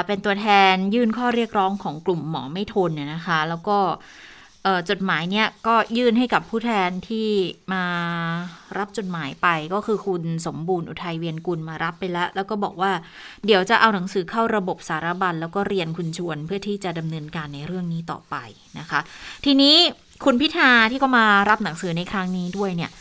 [0.07, 3.77] เป็นตัวแทนยื่นข้อเรียกร้องของกลุ่มหมอไม่ทนเนี่ยนะคะ แล้วก็
[4.89, 7.29] จดหมายเนี่ยก็ยื่นให้กับผู้แทนที่
[7.73, 7.83] มา
[8.77, 12.91] รับจดหมายไปก็คือคุณสมบูรณ์อุทัยเวียนกุลมารับไปแล้ว แล้วก็บอกว่า
[13.45, 18.36] เดี๋ยวจะเอาหนังสือเข้าระบบสารบัญแล้วก็เรียนคุณชวนเพื่อที่จะดำเนินการในเรื่องนี้ต่อไป
[18.79, 18.99] นะคะ
[19.45, 19.75] ทีนี้
[20.25, 22.91] คุณพิธาที่ก็มารับหนังสือในครั้งนี้ด้วยเนี่ย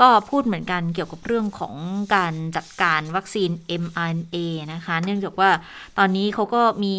[0.00, 1.74] ก็พูดเหมือนกันเกี่ยวกับเรื่องของ
[2.16, 3.50] การจัดการวัคซีน
[3.82, 4.36] mRNA
[4.72, 5.50] นะคะ เนื่องจากว่า
[5.98, 6.96] ตอนนี้เขาก็มี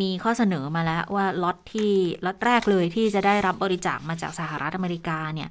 [0.00, 1.92] มีข้อเสนอมาแล้วว่าล็อตที่
[2.24, 5.50] ล็อตแรกเลยที่จะได้รับบริจาคมาจากสหรัฐอเมริกาเนี่ย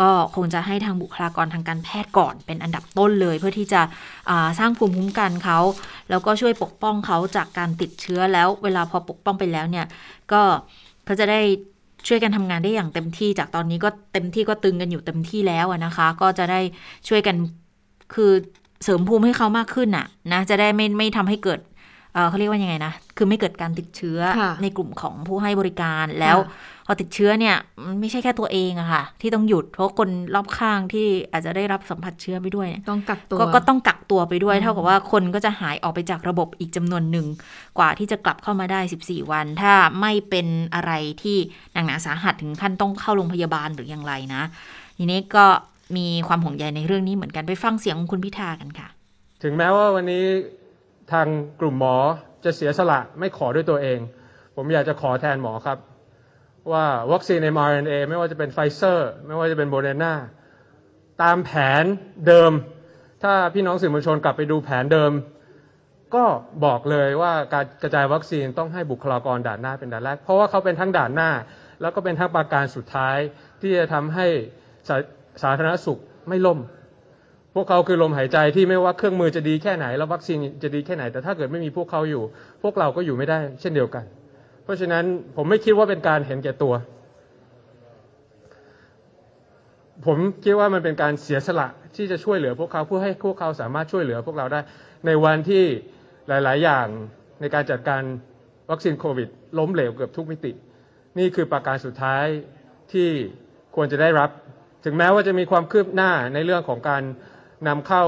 [0.00, 3.82] ก็คงจะให้ทางบุคลากรทางการแพทย์ก่อนเป็นอันดับต้นเลย เพื่อที่จะ
[4.58, 5.58] สร้างภูมิคุ้มกันเขา
[6.10, 9.86] แล้วก็ช่วยปกป้องเขาจากการติดเชื้อแล้ว เวลาพอปกป้องไปแล้วเนี่ย
[10.32, 10.42] ก็
[11.04, 11.40] เขาจะได้
[12.08, 16.60] ช่วยกันทำงานได้อย่างเต็มที่ จากตอนนี้ก็เต็มที่ก็ตึงกันอยู่เต็มที่แล้วนะคะ ก็จะได้
[17.08, 17.36] ช่วยกัน
[18.14, 18.32] คือ
[18.84, 21.60] เสริมภูมิให้เขามากขึ้นน่ะนะจะได้ไม่ไม่ทำให้เกิด
[22.28, 24.18] เขาเรียกว่ายังไงนะ คือไม่เกิดการติดเชื้อ
[24.62, 26.36] ในกลุ่มของผู้ให้บริการแล้ว
[26.86, 27.56] พอติดเชื้อเนี่ย
[28.00, 37.26] ไม่ใช่แค่ตัวเองอะค่ะ ที่ต้องหยุดเพราะคนรอบข้างที่อาจจะได้รับสัมผัสเชื้อไปด้วยต้องกักตัวก็ต้องกักตัวไปด้วย เท่ากับว่าคนก็จะหายออกไปจากระบบอีกจำนวนหนึ่ง
[37.78, 40.92] กว่าที่จะกลับเข้ามาได้ 14 วัน ถ้าไม่เป็นอะไร
[41.22, 41.36] ที่
[41.72, 44.42] หนักหนาสาหัสถึงขั้นต้องเข้าโรงพยาบาลหรืออย่างไรนะ
[44.98, 45.46] ทีนี้ก็
[45.96, 48.88] มีความห่วงใยในเรื่องนี้เหมือนกันไปฟังเสียงของคุณพิธากันค่ะ
[49.42, 50.24] ถึงแม้ว่าวันนี้
[51.12, 51.26] ทาง
[51.60, 51.96] กลุ่มหมอ
[52.44, 53.98] จะเสียสละไม่ขอด้วยตัวเอง
[54.56, 55.78] ผมอยากจะขอแทนหมอครับ
[56.72, 60.14] ว่าวัคซีน mRNA ไม่ว่าจะเป็นไฟเซอร์ไม่ว่าจะเป็นโบเดนา
[61.22, 61.50] ตามแผ
[61.82, 61.84] น
[62.26, 62.52] เดิม
[63.22, 65.12] ถ้าพี่น้องสื่อมวลชนกลับไปดูแผนเดิม
[66.14, 66.24] ก็
[66.64, 71.30] บอกเลยว่าการกระจายวัคซีนต้องให้บุคลากรด่านหน้าเป็นด่านแรก เพราะว่าเขาเป็นทั้งด่านหน้า
[71.80, 73.18] แล้วก็เป็นทั้งปราการสุดท้าย
[73.60, 74.26] ที่จะทำให้
[74.88, 74.96] สา
[75.42, 75.98] สาธารณสุข
[76.28, 76.58] ไม่ล่ม
[77.54, 82.22] พวกเขาคือลมหายใจที่ไม่ว่าเครื่องมือจะดีแค่ไหน แล้ววัคซีนจะดีแค่ไหน แต่ถ้าเกิดไม่มีพวกเขาอยู่
[82.62, 84.04] พวกเราก็อยู่ไม่ได้เช่นเดียวกัน
[84.64, 85.04] เพราะฉะนั้น
[85.36, 86.74] ผมไม่คิดว่าเป็นการเห็นแก่ตัว
[90.06, 94.60] ผมคิดว่ามันเป็นการเสียสละที่จะช่วยเหลือพวกเขาเพื่อให้พวกเขาสามารถช่วยเหลือพวกเราได้
[95.06, 95.64] ในวันที่
[96.28, 96.86] หลาย ๆ อย่าง
[97.40, 98.02] ในการจัดการ
[98.70, 100.52] วัคซีนโควิด ล้มเหลวเกือบทุกมิติ
[101.18, 102.26] นี่คือประการสุดท้าย
[102.92, 103.08] ที่
[103.76, 104.30] ควรจะได้รับ
[104.84, 107.02] ถึงแม้ว่าจะมีความคืบหน้าในเรื่องของการ
[107.68, 108.04] นำเข้า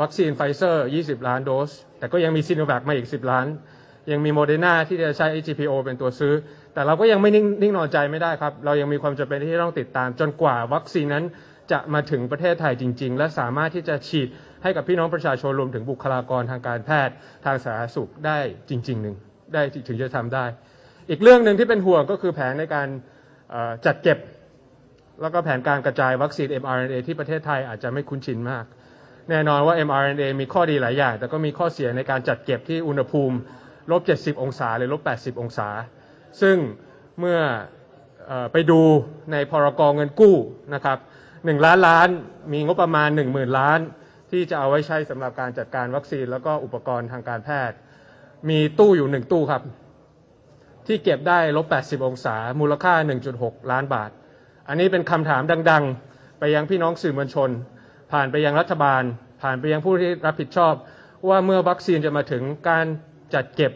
[0.00, 3.46] วัคซีนไฟเซอร์ 20 ล้านโดส แต่ก็ยังมีซีโนแวคมาอีก 10 ล้าน
[4.12, 6.34] ยังมีโมเดอร์นาที่จะใช้ GPO เป็นตัวซื้อ
[6.74, 11.24] แต่เราก็ยังไม่นิ่งนิ่งนอนใจไม่ได้ครับ เรายังมีความจำเป็นที่ต้องติดตาม จนกว่าวัคซีนนั้น
[11.72, 14.28] จะมาถึงประเทศไทยจริง ๆ และสามารถที่จะฉีด
[14.62, 17.14] ให้กับพี่น้องประชาชนรวมถึงบุคลากรทางการแพทย์
[17.44, 18.38] ทางสาธารณสุขได้
[18.70, 19.16] จริง ๆ หนึ่ง
[19.54, 20.44] ได้ถึงจะทำได้
[21.10, 22.88] อีกเรื่องหนึ่งที่เป็นห่วงก็คือแผนในการ
[23.86, 24.18] จัดเก็บ
[25.22, 28.64] แล้วก็แผนการกระจายวัคซีน mRNA ที่ประเทศไทยอาจจะไม่คุ้นชินมาก
[29.30, 33.36] แน่นอนว่า mRNA มีข้อดีหลายอย่าง แต่ก็มีข้อเสียในการจัดเก็บที่อุณหภูมิ
[33.90, 35.68] ลบ 70 องศาหรือลบ 80 องศา
[36.40, 36.56] ซึ่ง
[37.18, 37.38] เมื่อ
[38.30, 38.80] อไปดู
[39.32, 40.36] ในพรกเงินกู้
[40.74, 40.98] นะครับ
[41.32, 42.08] 1ล้านล้าน
[42.52, 43.80] มีงบประมาณ 1 0,000 ล้าน
[44.30, 47.76] ที่จะเอาไว้ใช้สำหรับการจัดการวัคซีน แล้วก็อุปกรณ์ทางการแพทย์
[48.50, 49.62] มีตู้อยู่หนึ่งตู้ครับ
[50.86, 52.94] ที่เก็บได้ลบ 80 องศา มูลค่า
[53.32, 54.10] 1.6 ล้านบาท
[54.68, 57.50] อันนี้เป็นคำถามดัง ๆ ไปยังพี่น้องสื่อมวลชน
[58.12, 59.02] ผ่านไปยังรัฐบาล
[59.42, 60.74] ผ่านไปยังผู้ที่รับผิดชอบ
[61.28, 62.86] ว่าเมื่อวัคซีนจะมาถึงการ
[63.34, 63.72] จัดเก็บ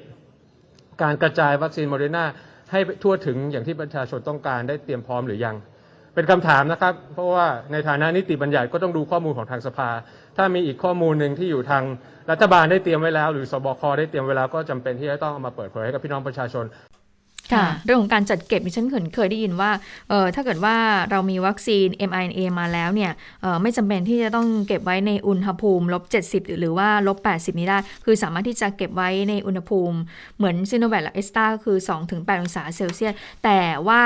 [1.02, 2.24] การกระจายวัคซีนโมเดอร์นา
[2.70, 5.56] ให้ทั่วถึงอย่างที่ประชาชนต้องการได้เตรียมพร้อมหรือยัง
[6.14, 9.90] เป็นคำถามนะครับ เพราะว่าในฐานะนิติบัญญัติก็ต้องดูข้อมูลของทางสภา
[10.36, 11.82] ถ้ามีอีกข้อมูลหนึ่งที่อยู่ทาง
[12.30, 16.64] รัฐบาลได้เตรียมไว้แล้ว หรือศบคได้เตรียมไว้แล้วก็จำเป็นที่จะต้องเอามาเปิดเผยให้กับพี่น้องประชาชน
[17.52, 19.70] ค่ะค่ะเรื่องของการจัดเก็บดิฉันเคยเคยได้ยินว่า
[20.08, 20.76] เออถ้าเกิดว่า
[21.10, 29.96] เรามีวัคซีน mRNA มาแล้วเนี่ยเออไม่จำเป็นที่จะต้องเก็บไว้ในอุณหภูมิลบ70 หรือว่าลบ80 นี้ได้ คือสามารถที่จะเก็บไว้ในอุณหภูมิ
[30.36, 31.76] เหมือนซิโนแวคและเอสตาก็คือ
[32.10, 34.00] 2-8 องศาเซลเซียส แต่ว่า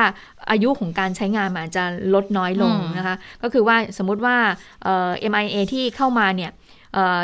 [0.51, 4.37] อายุของการใช้งานมันอาจจะลดน้อยลงอืมนะคะ ก็คือว่าสมมุติว่า
[4.83, 6.62] เอ่อ mRNA ที่เข้ามาเนี่ยเอ่อ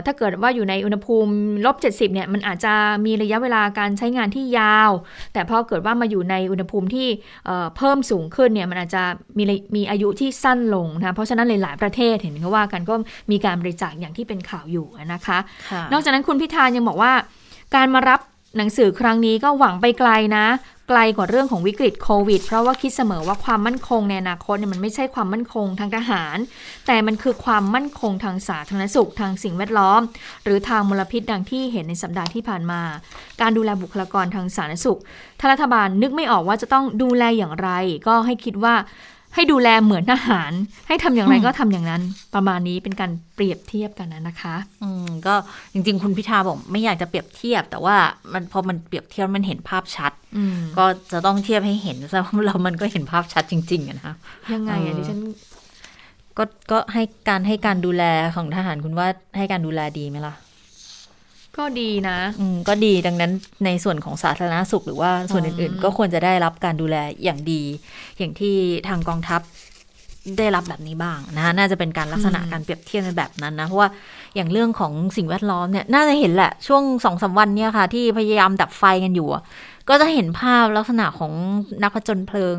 [0.07, 1.33] ถ้าเกิดว่าอยู่ในอุณหภูมิ
[1.67, 2.75] ลบ70เนี่ยมันอาจจะ
[3.07, 4.91] มีระยะเวลาการใช้งานที่ยาว
[5.33, 7.09] แต่พอเกิดว่ามาอยู่ในอุณหภูมิที่
[7.47, 9.03] เอ่อเพิ่มสูงขึ้นเนี่ยมันอาจจะ
[9.39, 12.95] มีระมีอายุที่สั้นลงนะคะเพราะฉะนั้นหลาย ๆ ประเทศเห็นเขาว่ากันก็
[13.31, 15.39] มีการบริจาคอย่างที่เป็นข่าวอยู่นะคะ
[15.71, 17.13] ค่ะนอกจากนั้นคุณพิธายังบอกว่า
[17.77, 18.21] การมารับ
[18.57, 20.47] หนังสือครั้งนี้ก็หวังไปไกลนะ
[20.89, 26.37] ไกลกว่าเรื่องของวิกฤตโควิด เพราะว่าคิดเสมอว่าความมั่นคงในอนาคตเนี่ยมันไม่ใช่ความมั่นคงทางทหาร
[26.87, 30.01] แต่มันคือความมั่นคงทางสาธารณสุขทางสิ่งแวดล้อม
[30.45, 32.83] หรือทางมลพิษดังที่เห็นในสัปดาห์ที่ผ่านมา
[33.41, 35.01] การดูแลบุคลากรทางสาธารณสุข
[35.41, 37.71] ถ้ารัฐบาลนึกไม่ออกว่าจะต้องดูแลอย่างไร
[38.07, 38.75] ก็ให้คิดว่า
[39.35, 40.53] ให้ดูแลเหมือนทหาร
[40.89, 42.03] ให้ทำอย่างไรก็ทำอย่างนั้น
[42.35, 45.35] ประมาณนี้เป็นการเปรียบเทียบกันนะคะ อืมก็
[45.73, 47.97] จริง ๆ คุณพิธาบอกไม่อยากจะเปรียบเทียบ แต่ว่า
[48.33, 54.15] มันพอมันเปรียบเทียบมันเห็นภาพชัดอืมก็จะต้องเทียบให้เห็นซะว่าเรามันก็เห็นภาพชัดจริงๆอะนะคะ
[54.53, 55.21] ยังไงเออะอดิฉัน
[56.39, 60.35] ก็ก็ให้การให้การดูแลของทหารคุณว่าให้การดูแลดีไหมล่ะ
[61.57, 63.33] ก็ดีนะอืมก็ดีดังนั้น
[63.65, 67.63] ในส่วนของสาธารณสุขหรือว่าส่วนอืมอื่นๆ ก็ควรจะได้รับการดูแลอย่างดี
[68.19, 68.55] อย่างที่
[68.89, 69.41] ทางกองทัพ
[70.39, 73.89] ได้รับแบบนี้บ้างนะคะน่าจะเป็นการลักษณะการเปรียบเทียบในแบบนั้นนะ เพราะว่า
[74.35, 79.43] อย่างเรื่องของสิ่งแวดล้อมเนี่ย น่าจะเห็นแหละ ช่วงสองสามวันเนี่ยค่ะ ที่พยายามดับไฟกันอยู่อะ
[79.89, 81.33] ก็จะเห็นภาพลักษณะของ
[81.83, 82.57] นักผจญเพลิง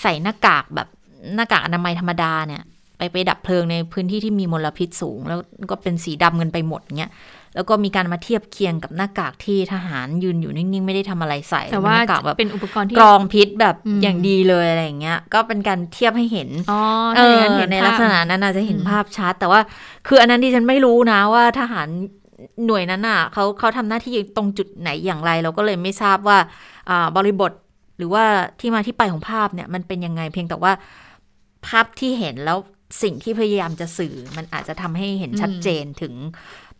[0.00, 0.88] ใส่หน้ากากแบบ
[1.34, 2.62] หน้ากากอนามัยธรรมดาเนี่ย
[2.98, 5.38] ไปไปดับเพลิงในพื้นที่ที่มีมลพิษสูง แล้ว
[5.70, 7.12] ก็เป็นสีดำกันไปหมดเงี้ย
[7.54, 16.80] แล้วก็มีการมาเทียบเคียงกับหน้ากากที่ทหารยืนอยู่นิ่งๆ ไม่ได้ทำอะไรใส่แต่ว่าเป็นหน้ากากแบบเป็นอุปกรณ์ที่กรองพิษแบบอืมอย่างดีเลยอะไรอย่างเงี้ย ก็เป็นการเทียบให้เห็นอ๋อ
[17.16, 19.60] เอถ้าอย่างอนั้นเห็นในภาพลักษณะนั้นอาจจะเห็นอืมภาพชัดแต่ว่า
[20.06, 21.88] คืออันนั้นที่ฉันไม่รู้นะว่าทหาร
[22.66, 26.38] หน่วยนั้นอะเขาเขาทำหน้าที่ตรงจุดไหนอย่างไร เราก็เลยไม่ทราบว่า
[26.90, 27.52] อ่าบริบท
[27.98, 28.24] หรือว่า
[28.60, 30.72] ที่มาที่ไปของภาพเนี่ยมันเป็นยังไงเพียงแต่ว่า
[31.66, 32.58] ภาพที่เห็นแล้ว
[33.02, 36.14] สิ่งที่พยายามจะสื่อมันอาจจะทำให้เห็นชัดเจนถึง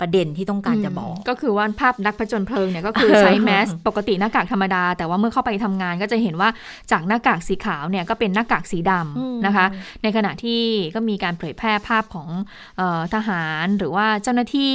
[0.00, 6.48] ประเด็นที่ต้องการจะบอก ก็คือว่าภาพนักผจญเพลิงเนี่ยก็คือใช้แมสปกติหน้ากากธรรมดา แต่ว่าเมื่อเข้าไปทำงานก็จะเห็นว่า
[6.92, 9.66] จากหน้ากากสีขาวเนี่ยก็เป็นหน้ากากสีดอืมำนะคะ
[10.02, 10.60] ในขณะที่
[10.94, 12.28] ก็มีการเผยแพร่ภาพของ
[12.76, 14.74] เออทหารหรือว่าเจ้าหน้าที่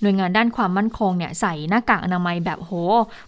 [0.00, 2.72] หน่วยงานด้านความมั่นคงเนี่ยใส่หน้ากากอนามัยแบบโห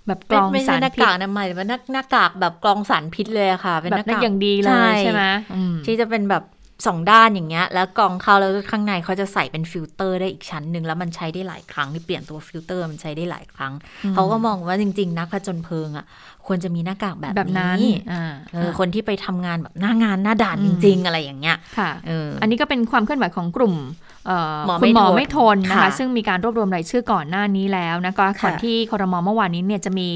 [0.06, 6.44] แบบกรไม่องไม่สาใช่รหน้าพิษกากอนามัยแต่ว่าหน้าหน้ากากแบบกรองสารพิษเลยอะค่ะ เป็นแบหบน้านั้กานกอย่างดีเลยใช่ไหมอืมที่จะเป็นแบบ
[6.86, 13.72] สองด้านอย่างเงี้ย แล้วกรองเข้าแล้วข้างในเขาจะใส่เป็นฟิลเตอร์ได้อีกชั้นหนึ่งแล้วมันใช้ได้หลายครั้งที่เปลี่ยนตัวฟิลเตอร์มันใช้ได้หลายครั้ง
[14.14, 16.06] เขาก็มองว่าจริง ๆ นักผจญเพลิงอะ
[16.46, 17.80] ควรจะมีหน้ากากแบบแบบนั้น
[18.12, 24.15] อ่าเออคนที่ไปทำงานแบบหน้างานหน้าด่านจริง ๆ อะไรอย่างเงี้ยค่ะเอออัอันนี้ก็เป็นความเคลื่อนไหวของกลุ่มเอ่อหมอ
[24.80, 30.08] คุณหมอไม่ไม่ททนนนะคะค่ะซึ่งมีการรวบรวมรายชื่อก่อนหน้านี้แล้วนะคะก่อนที่คอรมอเมื่อวานนี้เนี่ยจะมี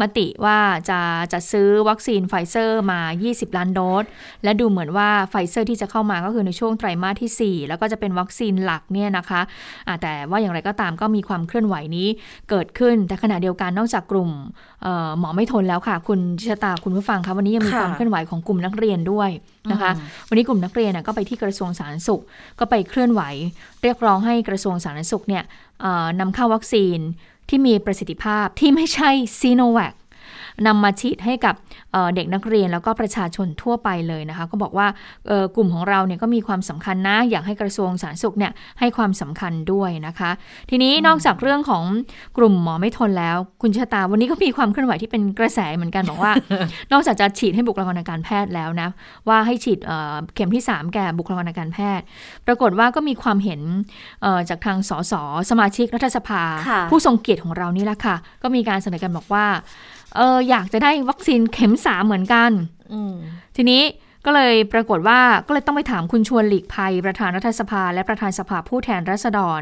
[0.00, 0.58] มติว่า
[0.90, 1.00] จะ
[1.32, 4.04] จะซื้อวัคซีนไฟเซอร์มา 20 ล้านโดส
[4.44, 9.40] และดูเหมือนว่าไฟเซอร์ที่จะเข้ามาก็คือในช่วงไตรมาสที่ 4 แล้วก็จะเป็นวัคซีนหลักเนี่ยนะคะ
[9.86, 12.08] อ่าแต่ว่าอย่างไรก็ตามก็มีความเคลื่อนไหวนี้
[12.50, 14.30] เกิดขึ้น แต่ขณะเดียวกันนอกจากกลุ่ม
[14.82, 19.30] เอ่อหมอไม่ทนแล้วค่ะ คุณชะตาคุณผู้ฟังคะวันนี้ยังมีค่ะความเคลื่อนไหวของกลุ่มนักเรียนด้วย
[19.72, 22.22] นะคะอืมวันนี้กลุ่มนักเรียนน่ะก็ไปที่กระทรวงสาธารณสุข
[22.58, 23.22] ก็ไปเคลื่อนไหว
[23.82, 25.44] เรียกร้องให้กระทรวงสาธารณสุขเนี่ย
[25.80, 26.98] เอ่อนำเข้าวัคซีน
[27.48, 29.94] ที่มีประสิทธิภาพที่ไม่ใช่ซีโนแวค
[30.66, 31.54] นำมาฉีดให้กับ
[31.92, 34.86] เอ่อเด็กนักเรียนแล้วก็ประชาชนทั่วไปเลยนะคะ ก็บอกว่า
[35.28, 40.30] เอ่อกลุ่มของเราเนี่ยก็มีความสำคัญนะ อยากให้กระทรวงสาธารณสุขเนี่ยให้ความสำคัญด้วยนะคะ
[40.70, 41.84] ทีนี้นอกจากเรื่องของ
[42.38, 46.32] กลุ่มหมอไม่ทนแล้ว คุณชะตาวันนี้ก็มีความเคลื่อนไหวที่เป็นกระแสเหมือนกันบอกว่า
[46.92, 48.88] นอกจากจะฉีดให้บุคลากรทางการแพทย์แล้วนะ
[49.28, 52.04] ว่าให้ฉีดเอ่อเข็มที่ 3 แก่บุคลากรทางการแพทย์
[52.46, 53.60] ปรากฏว่าก็มีความเห็น
[54.22, 55.14] เอ่อจากทางสส
[55.50, 59.46] สมาชิกรัฐสภาค่ะผู้ทรงเกียรติของเรานี่แหละค่ะ ก็มีการเสนอกันบอกว่า
[60.16, 62.50] เอออยากจะได้วัคซีนเข็มสามเหมือนกัน
[62.92, 63.14] อืม
[63.56, 63.82] ทีนี้
[64.24, 69.60] ก็เลยปรากฏว่าก็เลยต้องไปถามคุณชวนหลีกภัย ประธานรัฐสภา และประธานสภาผู้แทนราษฎร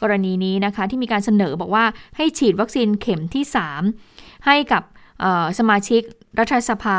[0.00, 1.84] กรณีนี้นะคะ ที่มีการเสนอบอกว่า
[2.16, 3.44] ให้ฉีดวัคซีนเข็มที่
[3.92, 4.82] 3 ให้กับ
[5.20, 6.02] เอ่อสมาชิก
[6.38, 6.98] รัฐสภา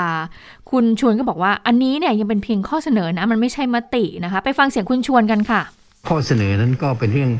[0.72, 5.62] คุณชวนก็บอกว่า อันนี้เนี่ยยังเป็นเพียงข้อเสนอนะ มันไม่ใช่มตินะคะ ไปฟังเสียงคุณชวนกันค่ะ
[6.08, 7.32] ข้อเสนอนั้นก็เป็นเรื่อง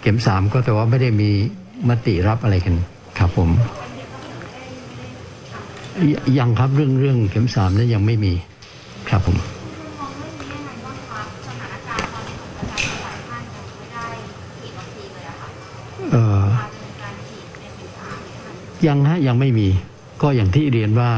[0.00, 1.30] เข็มสามก็แต่ว่าไม่ได้มี
[1.88, 2.74] มติรับอะไรกัน
[3.18, 3.50] ครับผม
[6.38, 8.32] ยังครับเรื่องเรื่องเข็มสามนั้นยังไม่มี
[9.08, 9.36] ครับผม
[16.12, 16.44] เออ
[18.86, 19.68] ยังฮะยังไม่มี
[20.22, 21.10] ก็อย่างที่เรียนว่า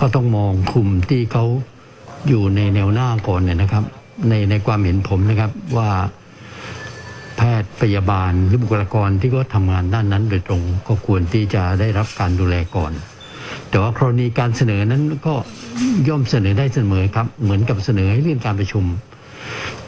[0.00, 1.44] ก็ต้องมองกลุ่มที่เขา
[2.28, 3.84] อยู่ในแนวหน้าก่อนเนี่ยนะครับ
[4.28, 5.90] ในในความเห็นผมนะครับว่า
[7.36, 12.92] แพทย์พยาบาลหรือบุคลากรที่เขาทำงานด้านนั้นโดยตรง ก็ควรที่จะได้รับการดูแลก่อน
[13.70, 15.34] แต่ว่ากรณีการเสนอนั้นก็
[16.08, 18.84] ย่อมเสนอได้เสมอครับ เหมือนกับเสนอให้เลื่อนการประชุม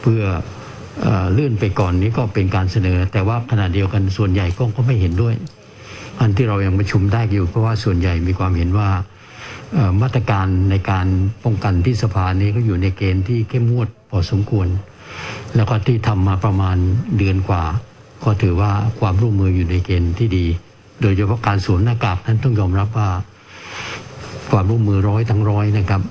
[0.00, 0.22] เพื่อ
[1.32, 5.34] เลื่อนไปก่อนนี้ก็เป็นการเสนอ แต่ว่าขณะเดียวกันส่วนใหญ่ก็ก็ไม่เห็นด้วย
[6.20, 8.90] อันที่เรายังประชุมได้อยู่ เพราะว่าส่วนใหญ่มีความเห็นว่า
[10.02, 11.06] มาตรการในการ
[11.44, 14.68] ป้องกันที่สภานี้ก็อยู่ในเกณฑ์ที่เข้มงวดพอสมควร
[15.54, 16.76] แล้วก็ที่ทำมาประมาณ
[17.18, 17.64] เดือนกว่า
[18.24, 20.46] ก็ถือว่าความร่วมมืออยู่ในเกณฑ์ที่ดี
[21.00, 23.08] โดยเฉพาะการสวมหน้ากากนั้นต้องยอมรับว่า
[24.50, 26.02] ความร่วมมือร้อยทั้งร้อยนะครับ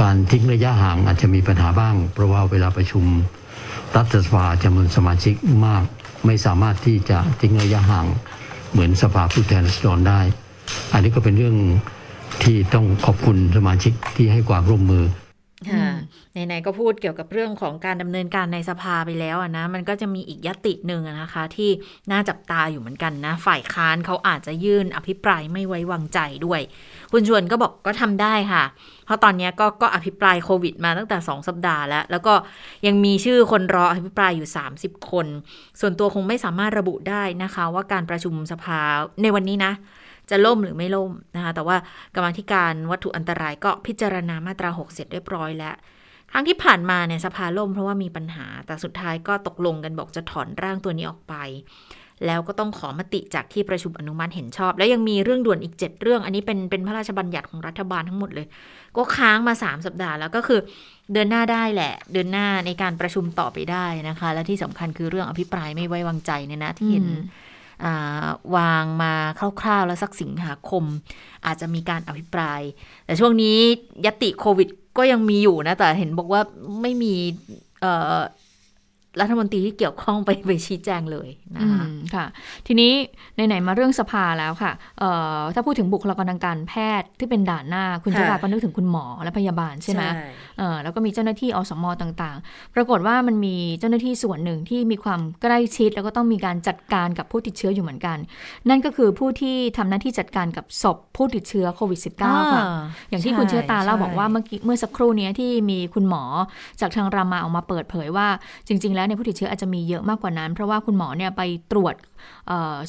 [0.00, 3.04] การทิ้งระยะห่างอาจจะมีปัญหาบ้าง เพราะว่าเวลาประชุม
[3.96, 5.34] รัฐสภาจำนวนสมาชิก
[5.66, 5.82] มาก
[6.26, 8.06] ไม่สามารถที่จะทิ้งระยะห่าง
[8.72, 10.20] เหมือนสภาผู้แทนราษฎรได้
[10.92, 11.56] อันนี้ก็เป็นเรื่อง
[12.42, 15.04] ที่ต้องขอบคุณสมาชิกที่ให้ความร่วมมือ
[16.46, 21.70] ไหนๆก็พูดเกี่ยวกับเรื่องของการดำเนินการในสภาไปแล้วอะนะ มันก็จะมีอีกยติหนึ่งนะคะ ที่
[22.10, 26.60] น่าจับตาอยู่เหมือนกันนะ ฝ่ายค้านเขาอาจจะยื่นอภิปรายไม่ไว้วางใจด้วย
[27.12, 28.64] คุณชวนก็บอกก็ทำได้ค่ะ
[29.06, 32.34] เพราะตอนนี้ก็ก็อภิปรายโควิดมาตั้งแต่ 2 สัปดาห์แล้ว แล้วก็
[32.86, 34.48] ยังมีชื่อคนรออภิปรายอยู่
[34.80, 35.26] 30 คน
[35.80, 38.80] ส่วนตัวคงไม่สามารถระบุได้นะคะ ว่าการประชุมสภา
[39.22, 39.72] ในวันนี้นะ
[40.30, 41.76] จะล่มหรือไม่ล่มนะคะ แต่ว่า
[42.14, 45.76] กรรมธิการวัตถุอันตรายก็พิจารณามาตรา6เสร็จเรียบร้อยแล้ว
[46.32, 51.34] ครั้งที่ผ่านมาเนี่ยสภาล่มเพราะว่ามีปัญหา แต่สุดท้ายก็ตกลงกันบอกจะถอนร่างตัวนี้ออกไป
[52.26, 58.46] แล้วก็ต้องขอมติจากที่ประชุมอนุมัติเห็นชอบ แล้วยังมีเรื่องด่วนอีก 7 เรื่อง อันนี้เป็นเป็นพระราชบัญญัติของรัฐบาลทั้งหมดเลย
[58.96, 60.60] ก็ค้างมา 3 สัปดาห์แล้วก็คือ
[61.12, 67.22] เดินหน้าได้แหละ เดินหน้าในการประชุมต่อไปได้นะคะ และที่สำคัญคือเรื่องอภิปรายไม่ไว้วางใจเนี่ยนะที่เห็นอืม
[67.84, 69.14] อ่าวางมา
[69.60, 70.84] คร่าวๆ แล้วสักสิงหาคม
[71.46, 72.60] อาจจะมีการอภิปราย
[73.06, 73.56] แต่ช่วงนี้
[74.06, 76.40] ยติโควิด ก็ยังมีอยู่นะ แต่เห็นบอกว่า
[76.82, 77.14] ไม่มี
[77.80, 78.18] เอ่อ
[79.20, 82.26] รัฐมนตรีที่เกี่ยวข้องไปไปชี้แจงเลยนะอืคะมค่ะ
[82.66, 82.92] ทีนี้
[83.34, 90.02] ไหนๆมาเรื่องสภาแล้วค่ะเอ่อถ้าพูดถึงบุคลากรทางการแพทย์ที่เป็นด่านหน้า คุณค่ะชราก็นึกถึงคุณหมอและพยาบาลใช่ไหม
[90.58, 98.18] เอ่อแล้วก็มีเจ้าหน้าที่อสมต่างๆ ปรากฏว่ามันมีเจ้าหน้าที่ส่วนหนึ่งที่มีความใกล้ชิด แล้วก็ต้องมีการจัดการกับผู้ติดเชื้ออยู่เหมือนกัน
[98.68, 102.62] นั่นก็คือผู้ที่ทำหน้าที่จัดการกับศพผู้ติดเชื้อโควิด -19 ค่ะ
[103.10, 106.24] อย่างที่คุณเชื้อตาเล่าใช่บอกว่าเมื่อกี้เมื่อสักครู่เนี้ยที่มีคุณหมอ
[106.80, 108.28] จากทางรามาออกมาเปิดเผยว่า
[108.68, 111.42] จริง ๆ แล้วในผู้ติดเชื้ออาจจะมีเยอะมากกว่านั้น เพราะว่าคุณหมอเนี่ยไป
[111.72, 111.94] ตรวจ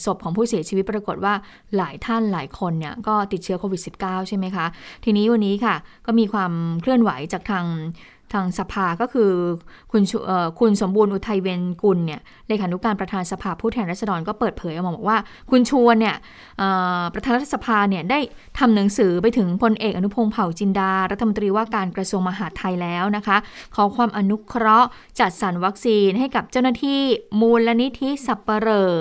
[0.05, 1.33] ศพของผู้เสียชีวิตปรากฏว่า
[1.77, 4.65] หลายท่านหลายคนเนี่ยก็ติดเชื้อโควิด -19 ใช่ไหมคะ
[5.03, 5.75] ทีนี้วันนี้ค่ะ
[6.05, 6.51] ก็มีความ
[6.81, 7.65] เคลื่อนไหวจากทาง
[8.33, 9.31] ทางสภาก็คือ
[9.91, 10.01] คุณ
[10.59, 15.17] คุณสมบูรณ์อุทัยเวนกุลเนี่ยเลขานุการประธานสภาผู้แทนราษฎรก็เปิดเผยออกมาบอกว่า
[15.51, 16.15] คุณชวนเนี่ย
[17.13, 18.19] ประธานรัฐสภาเนี่ยได้
[18.59, 23.37] ทำหนังสือไปถึงพลเอกอนุพงศ์เผ่าจินดา รัฐมนตรีว่าการกระทรวงมหาดไทยแล้วนะคะ
[23.75, 26.99] ขอความอนุเคราะห์จัดสรรวัคซีนให้กับเจ้าหน้าที่
[27.41, 28.93] มูลนิธิสัปเหร่อ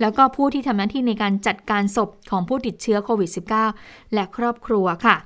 [0.00, 3.30] แล้วก็ผู้ที่ทำหน้าที่ในการจัดการศพของผู้ติดเชื้อโควิด
[3.72, 5.16] -19 และครอบครัวค่ะ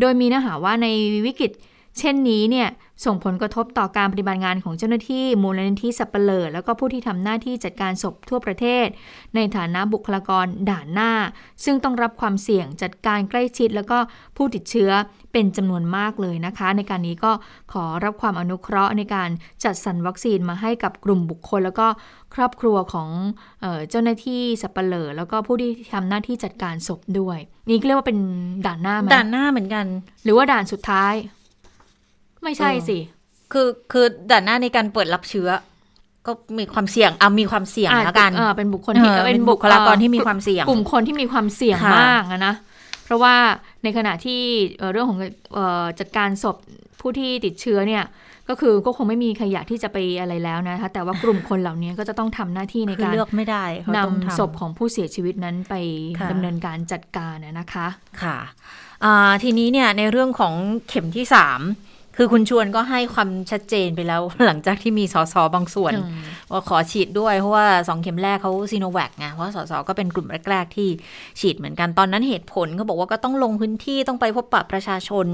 [0.00, 0.86] โดยมีเนื้อหาว่าใน
[1.26, 1.52] วิกฤต
[1.98, 2.68] เช่นนี้เนี่ย
[3.04, 8.86] ส่งผลกระทบต่อการปฏิบัติงานของเจ้าหน้าที่มูลนิธิสัปเหร่อแล้วก็ผู้ที่ทำหน้าที่จัดการศพทั่วประเทศ
[9.34, 11.12] ในฐานะบุคลากรด่านหน้า
[11.64, 13.98] ซึ่งต้องรับความเสี่ยงจัดการใกล้ชิด แล้วก็
[14.36, 14.90] ผู้ติดเชื้อ
[15.32, 17.32] เป็นจำนวนมากเลยนะคะ ในการนี้ก็
[17.72, 19.30] ขอรับความอนุเคราะห์ในการ
[19.64, 21.86] จัดสรรวัคซีนมาให้กับกลุ่มบุคคล แล้วก็
[22.34, 23.08] ครอบครัวของ
[23.60, 28.18] เออเจ้าหน้าที่สัปเหร่อแล้วก็ผู้ที่ทำหน้าที่จัดการศพด้วย นี่เรียกว่าเป็น
[28.66, 29.86] ด่านหน้าไหมด่านหน้าเหมือนกัน
[30.24, 31.14] หรือว่าด่านสุดท้าย
[32.42, 32.98] ไม่ใช่สิ
[33.52, 35.48] คือคือด่านหน้าในการเปิดรับเชื้อ
[36.26, 42.54] ก็มีความเสี่ยงอะมีความเสี่ยงแล้วกันเป็นบุคคลที่เป็นบุคลากรที่มีความเสี่ยง กลุ่มคนที่มีความเสี่ยงมากนะ
[43.04, 43.34] เพราะว่า
[43.82, 44.40] ในขณะที่
[44.92, 45.18] เรื่องของ
[46.00, 46.56] จัดการศพ
[47.00, 48.04] ผู้ที่ติดเชื้อเนี่ย
[48.48, 53.64] ก็คือก็คงไม่มีใครอยากที่จะไปอะไรแล้วนะคะแต่ว่ากลุ่มคนเหล่านี้ก็จะต้องทำหน้าที่ในการเลือกไม่ได้
[53.96, 55.74] นำศพของผู้เสียชีวิตนั้นไป
[56.30, 57.86] ดำเนินการจัดการนะคะ
[58.22, 58.38] ค่ะ
[59.42, 60.54] ทีนี้เนี่ยในเรื่องของ
[60.88, 61.60] เข็มที่สาม
[62.16, 65.92] คือคุณชวนก็ให้ความชัดเจนไปแล้ว หลังจากที่มีสสบางส่วน
[66.52, 70.88] ว่าขอฉีดด้วย เพราะว่าสองเข็มแรกเขาซีโนแวคไงเพราะสสก็เป็นกลุ่มแรก ๆ ที่
[71.40, 75.26] ฉีดเหมือนกันตอนนั้นเหตุผลเขาบอกว่าก็ต้องลงพื้นที่ต้องไปพบปะประชาชน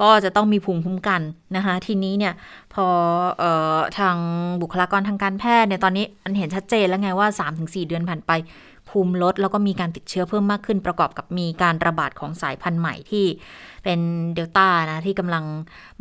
[0.00, 1.20] ก็จะต้องมีภูมิคุ้มกัน
[1.56, 2.34] นะคะ ทีนี้เนี่ย
[2.74, 2.86] พอ
[3.42, 3.44] อ
[3.98, 4.16] ทาง
[4.62, 8.32] บุคลากรทางการแพทย์เนี่ยตอนนี้มันเห็นชัดเจนแล้วไงว่า 3-4 เดือนผ่านไป
[8.94, 13.26] ภูมิลด แล้วก็มีการติดเชื้อเพิ่มมากขึ้น ประกอบกับมีการระบาดของสายพันธุ์ใหม่ที่
[13.84, 14.00] เป็น
[14.34, 15.44] เดลต้านะ ที่กำลัง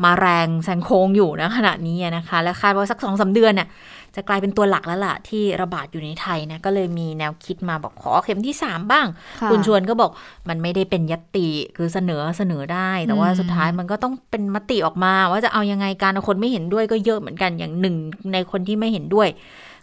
[0.04, 3.68] มาแรงแซงโค้งอยู่นะขณะนี้นะคะ และคาดว่าสักสองสาเดือนเนี่ย
[4.16, 9.08] จะกลายเป็นตัวหลักแล้วล่ะ ที่ระบาดอยู่ในไทยนะ ก็เลยมีแนวคิดมาบอกขอเข็มที่ 3 บ้าง
[9.50, 10.12] คุณชวนก็บอก
[10.50, 17.96] มันไม่ได้เป็นยติคือเสนอเสนอได้ แต่ว่าสุดท้ายมันก็ต้องเป็นมติออกมา ว่าจะเอายังไงการคนไม่เห็นด้วยก็เยอะเหมือนกันอย่างหนึ่ง
[18.34, 19.28] ในคนที่ไม่เห็นด้วย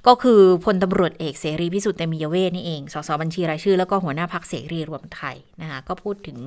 [0.07, 6.39] ก็คือพลตำรวจเอกเสรีพิสุทธิ์เตมียเวทนี่เอง สสบัญชีรายชื่อ แล้วก็หัวหน้าพักเสรีรวมไทยนะคะก็พูดถึง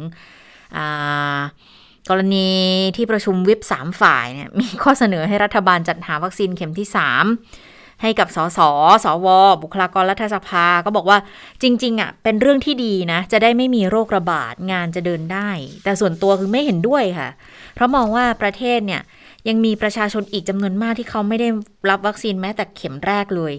[2.09, 2.49] กรณี
[2.95, 8.59] ที่ประชุมวิปสามฝ่ายเนี่ยมีข้อเสนอให้รัฐบาลจัดหาวัคซีนเข็มที่3ให้กับสส
[9.03, 9.27] สว
[9.63, 11.17] บุคลากรรัฐสภา ก็บอกว่า
[11.61, 15.49] จริง ๆอะเป็นเรื่องที่ดีนะ จะได้ไม่มีโรคระบาดงานจะเดินได้
[15.83, 17.29] แต่ส่วนตัวคือไม่เห็นด้วยค่ะ
[17.75, 19.01] เพราะมองว่าประเทศเนี่ย
[19.47, 21.47] ยังมีประชาชนอีกจำนวนมากที่เขาไม่ได้
[21.89, 23.53] รับวัคซีนแม้แต่เข็มแรกเลย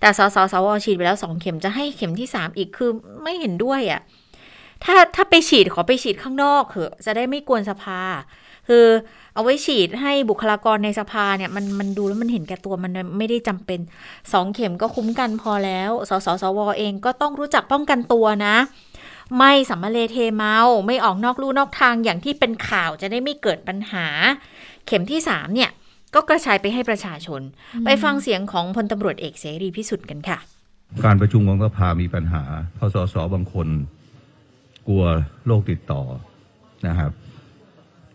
[0.00, 2.90] แต่สสสวฉีดไปแล้วสองเข็มจะให้เข็มที่สามอีกคือ
[3.22, 4.00] ไม่เห็นด้วยอะ่ะ
[4.84, 8.00] ถ้าถ้าไปฉีดขอไปฉีดข้างนอกเถอะจะได้ไม่กวนสภา
[8.68, 8.86] คือ
[9.34, 13.80] เอาไว้ฉีดให้บุคลากรในสภาเนี่ยมันมันดูแล้วมันเห็นแก่ตัวมันไม่ได้จำเป็น
[14.32, 18.56] สองเข็มก็คุ้มกันพอแล้ว สสสวเองก็ต้องรู้จักป้องกันตัวนะ
[19.38, 24.06] ไม่สัมมาเลเทเมา ไม่ออกนอกลู่นอกทางอย่างที่เป็นข่าวจะได้ไม่เกิดปัญหา
[24.86, 25.70] เข็มที่สามเนี่ย
[26.14, 27.40] ก็กระจายไปให้ประชาชน
[27.84, 30.38] ไปฟังเสียงของพลตำรวจเอกเสรีพิสุทธิ์กันค่ะ
[31.04, 32.42] การประชุมของสภามีปัญหา
[32.78, 33.68] พสสบางคน
[34.88, 35.04] กลัว
[35.46, 36.02] โรคติดต่อ
[36.88, 37.12] นะครับ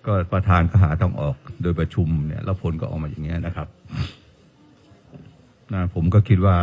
[0.05, 3.67] ก็ประธานก็หาต้องออกโดยประชุมเนี่ยแล้วผลก็ออกมาอย่างเงี้ยนะครับ
[5.73, 6.57] นะผมก็คิดว่า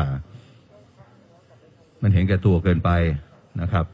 [2.02, 2.90] มันเห็นแก่ตัวเกินไป
[3.60, 3.86] นะครับ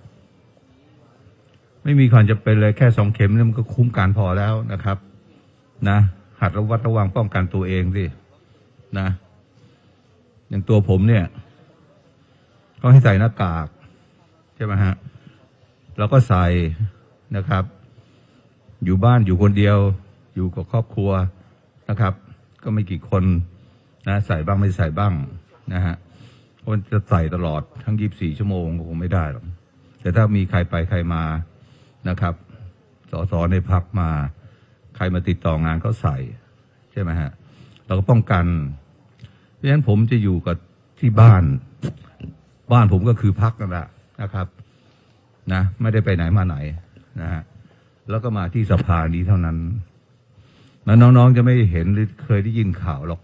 [1.88, 4.98] ไม่มีความจะเป็นเลยแค่สองเข็มนี่มันก็คุ้มการพอแล้วนะครับ
[5.88, 5.98] นะ
[6.40, 8.05] หัดระวัดระวังป้องกันตัวเองสิ
[8.98, 9.09] นะ
[10.48, 11.24] อย่างตัวผมเนี่ย
[12.81, 13.68] ก็ให้ใส่หน้ากาก
[14.57, 14.94] ใช่ไหมฮะ
[15.98, 16.44] แล้วก็ใส่
[17.37, 17.64] นะครับ
[18.85, 19.79] อยู่บ้านอยู่คนเดียว
[20.35, 21.11] อยู่กับครอบครัว
[21.90, 22.14] นะครับ
[22.62, 23.24] ก็ไม่กี่คน
[24.09, 25.12] นะใส่บ้างไม่ใส่บ้าง
[25.72, 25.96] นะฮะ
[26.64, 29.44] คนจะใส่ตลอดทั้งยีิบสี่ชั่วโมงคงไม่ได้หรอก
[30.01, 31.24] แต่ถ้ามีใครไปใครมา
[32.09, 32.35] นะครับ
[33.11, 34.11] สสในพักมา
[34.97, 36.17] ใครมาติดต่องานก็ใส่
[36.93, 37.31] ใช่ไหมฮะ
[37.87, 38.47] เราก็ป้องกัน
[39.55, 40.57] เพราะฉะนั้นผมจะอยู่กับ
[41.01, 41.43] ที่บ้าน
[42.73, 43.87] บ้านผมก็คือพักนั่นแหละ
[44.23, 44.47] นะครับ
[45.53, 46.57] นะ ไม่ได้ไปไหนมาไหน
[47.21, 47.43] นะฮะ
[48.11, 49.57] แล้วก็มาที่สภานี้เท่านั้น
[50.85, 53.20] แล้วน้องๆจะไม่เห็นหรือเคยได้ยินข่าวหรอก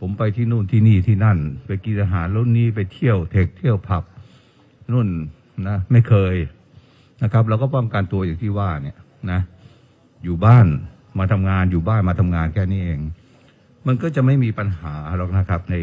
[0.00, 4.04] ผมไปที่นู่นที่นี่ที่นั่น ไปกินอาหารรุ่นนี้ไปเที่ยวเทคเที่ยวผับ
[4.92, 5.08] นู่น
[5.68, 6.34] นะ ไม่เคย
[7.22, 8.96] นะครับ เราก็ป้องกันตัวอย่างที่ว่าเนี่ย
[9.30, 9.40] นะ
[10.24, 10.66] อยู่บ้าน
[11.18, 13.00] มาทำงานอยู่บ้านมาทำงานแค่นี้เอง
[13.86, 15.76] มันก็จะไม่มีปัญหาหรอกนะครับใน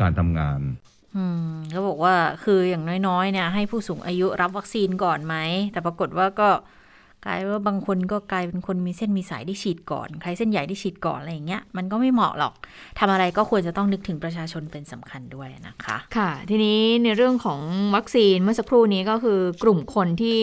[0.00, 0.60] การทำงาน
[1.16, 2.14] อืมเขาบอกว่า
[2.44, 5.36] คืออย่างน้อยๆเนี่ยให้ผู้สูงอายุรับวัคซีนก่อนไหม
[5.72, 6.48] แต่ปรากฏว่าก็
[7.26, 12.52] กลายว่าบางคนก็กลายเป็นคนมีเส้นมีสายที่ฉีดก่อน ใครเส้นใหญ่ที่ฉีดก่อนอะไรอย่างเงี้ยมันก็ไม่เหมาะหรอก
[12.98, 17.60] ทำอะไรก็ควรจะต้องนึกถึงประชาชนเป็นสำคัญด้วยนะคะ ค่ะ ทีนี้ในเรื่องของ
[17.96, 20.40] วัคซีนเมื่อสักครู่นี้ก็คือกลุ่มคนที่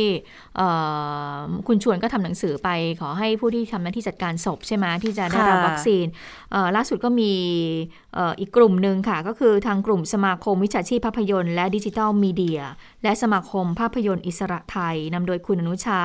[1.67, 2.69] คุณชวนก็ทำหนังสือไป
[3.01, 6.05] ขอให้ผู้ที่ทำหน้าที่จัดการศพใช่ไหมที่จะได้รับวัคซีน
[6.75, 7.31] ล่าสุดก็มี
[8.39, 12.61] อีกกลุ่มหนึ่งค่ะ ก็คือทางกลุ่มสมาคมวิชาชีพภาพยนตร์และดิจิทัลมีเดีย
[13.03, 16.01] และสมาคมภาพยนตร์อิสระไทยนำโดยคุณอนุชา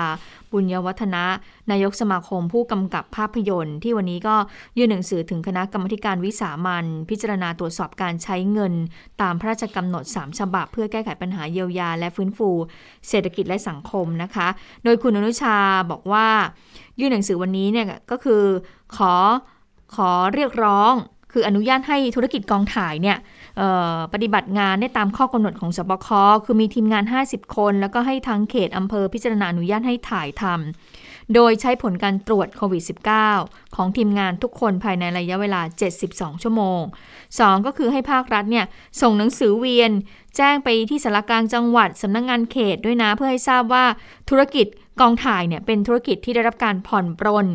[0.52, 1.24] บุญยวัฒนะ
[1.70, 4.36] นายกสมาคมผู้กำกับภาพยนตร์ ที่วันนี้ก็
[4.78, 8.74] ยื่นหนังสือถึงคณะกรรมการวิสามันพิจารณาตรวจสอบการใช้เงิน
[9.20, 12.50] ตามพระราชกำหนด 3 ฉบับ เพื่อแก้ไขปัญหาเยียวยา และฟื้นฟู
[13.08, 14.48] เศรษฐกิจและสังคมนะคะ
[14.84, 15.56] โดยคุณอนุชา
[15.90, 16.26] บอกว่า
[17.00, 18.42] ยื่นหนังสือวันนี้เนี่ยก็คือ
[18.96, 19.12] ขอ
[19.94, 20.94] ขอเรียกร้อง
[21.32, 23.16] คืออนุญาตให้ธุรกิจกองถ่ายเนี่ย
[24.12, 26.08] ปฏิบัติงานได้ตามข้อกำหนดของสบค
[26.44, 32.82] คือมีทีมงาน 50 คน แล้วก็ให้ทั้งเขตอำเภอพิจารณาอนุญาตให้ถ่ายทำ โดยใช้ผลการตรวจโควิด
[33.28, 35.60] -19 ของทีมงานทุกคนภายในระยะเวลา
[36.02, 36.82] 72 ชั่วโมง
[37.24, 38.66] 2 ก็คือให้ภาครัฐเนี่ย
[39.00, 39.92] ส่งหนังสือเวียน
[40.36, 43.84] แจ้งไปที่สารกลางจังหวัดสำนักงงานเขตด้วยนะ เพื่อให้ทราบว่า
[44.30, 44.66] ธุรกิจ
[45.00, 47.46] กองถ่ายเนี่ยเป็นธุรกิจที่ได้รับการผ่อนปรน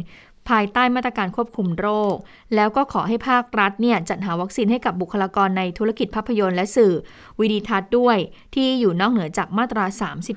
[0.49, 2.15] ภายใต้มาตรการควบคุมโรค
[2.55, 6.93] แล้วก็ขอให้ภาครัฐเนี่ยจัดหาวัคซีนให้กับบุคลากรในธุรกิจภาพยนตร์และสื่อ
[7.39, 8.17] วิดีทัศน์ด้วย
[8.55, 9.85] ที่อยู่นอกเหนือจากมาตรา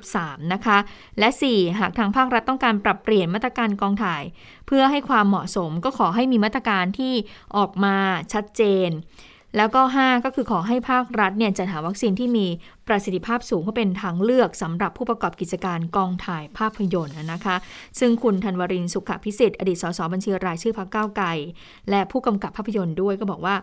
[0.02, 0.78] 33 นะคะ
[1.18, 4.22] และ 4 หากทางภาครัฐต้องการปรับเปลี่ยนมาตรการกองถ่าย
[4.66, 7.14] เพื่อให้ความเหมาะสมก็ขอให้มีมาตรการที่
[7.56, 7.96] ออกมา
[8.32, 8.88] ชัดเจน
[9.56, 12.46] แล้วก็ 5 ก็คือขอให้ภาครัฐเนี่ยจัดหาวัคซีนที่มี
[12.88, 17.56] ประสิทธิภาพสูงเพื่อเป็นทางเลือกสำหรับผู้ประกอบกิจการกองถ่ายภาพยนตร์นะคะ
[18.00, 21.28] ซึ่งคุณธันวรินสุขพิสิทธิ์อดีตสสบัญชีรายชื่อพรรคก้าวไกล
[21.90, 23.54] และผู้กำกับภาพยนตร์ด้วยก็บอกว่า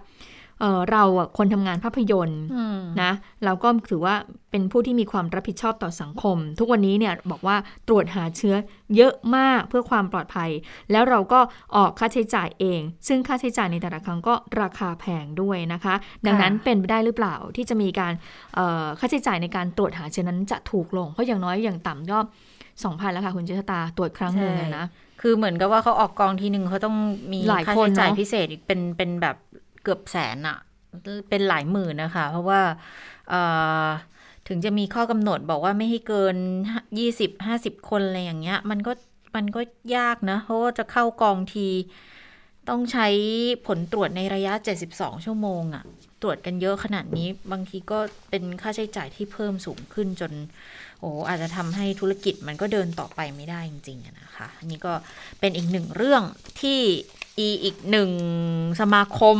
[0.63, 1.03] เเรา
[1.37, 2.43] คนทำงานภาพยนตร์
[3.01, 3.11] นะ
[3.45, 4.15] เราก็ถือว่า
[4.51, 7.55] เป็นผู้ที่มีความรับผิดชอบต่อสังคม ทุกวันนี้เนี่ยบอกว่า
[7.87, 8.55] ตรวจหาเชื้อ
[8.95, 10.49] เยอะมากเพื่อความปลอดภัย
[10.91, 11.39] แล้วเราก็
[11.75, 15.95] ออกค่าใช้จ่ายเอง ซึ่งค่าใช้จ่ายในแต่ละครั้งก็ราคาแพงด้วยนะคะ
[16.25, 18.13] ดังนั้นเป็นไปได้หรือเปล่าที่จะมีการ
[18.99, 22.19] ค่าใช้จ่ายในการตรวจหาเชื้อนั้นจะถูกลง เพราะอย่างน้อยอย่างต่ำก็
[22.83, 24.85] สองพันแล้วค่ะคุณเจษตาตรวจครั้งหนึ่งนะ
[25.21, 26.95] คือเหมือนกับว่าเขาออกกองทีหนึ่งเขาต้อง
[27.33, 29.35] มีค่าใช้จ่ายพิเศษอีกเป็นเป็นแบบ
[29.83, 30.57] เกือบแสนอะ
[31.29, 32.61] เป็นหลายหมื่นนะคะ เพราะว่า
[34.47, 36.37] ถึงจะมีข้อกำหนดบอกว่าไม่ให้เกิน
[36.99, 38.91] ยี่สิบห้าสิบคนอะไรอย่างเงี้ย มันก็
[39.35, 39.61] มันก็
[39.95, 41.67] ยากนะ เพราะว่าจะเข้ากองที
[42.69, 43.07] ต้องใช้
[43.67, 44.53] ผลตรวจในระยะ
[44.89, 45.83] 72 ชั่วโมงอะ
[46.21, 50.31] ตรวจกันเยอะขนาดนี้ บางทีก็เป็นค่าใช้จ่ายที่เพิ่มสูงขึ้นจน
[50.99, 54.93] โอ้อาจจะทำให้ธุรกิจมันก็เดินต่อไปไม่ได้จริงๆนะคะ อันนี้ก็
[55.39, 56.23] เป็นอีกหนึ่งเรื่อง
[56.61, 56.79] ที่
[57.37, 58.09] อีอีกหนึ่ง
[58.81, 59.37] สมาคม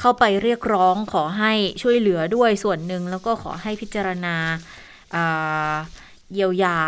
[0.00, 4.36] เข้าไปเรียกร้องขอให้ช่วยเหลือด้วยส่วนหนึ่งแล้วก็ขอให้พิจารณา
[6.34, 6.78] เยียวยา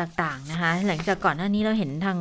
[0.00, 2.18] ต่างๆนะคะ หลังจากก่อนหน้านี้เราเห็นทาง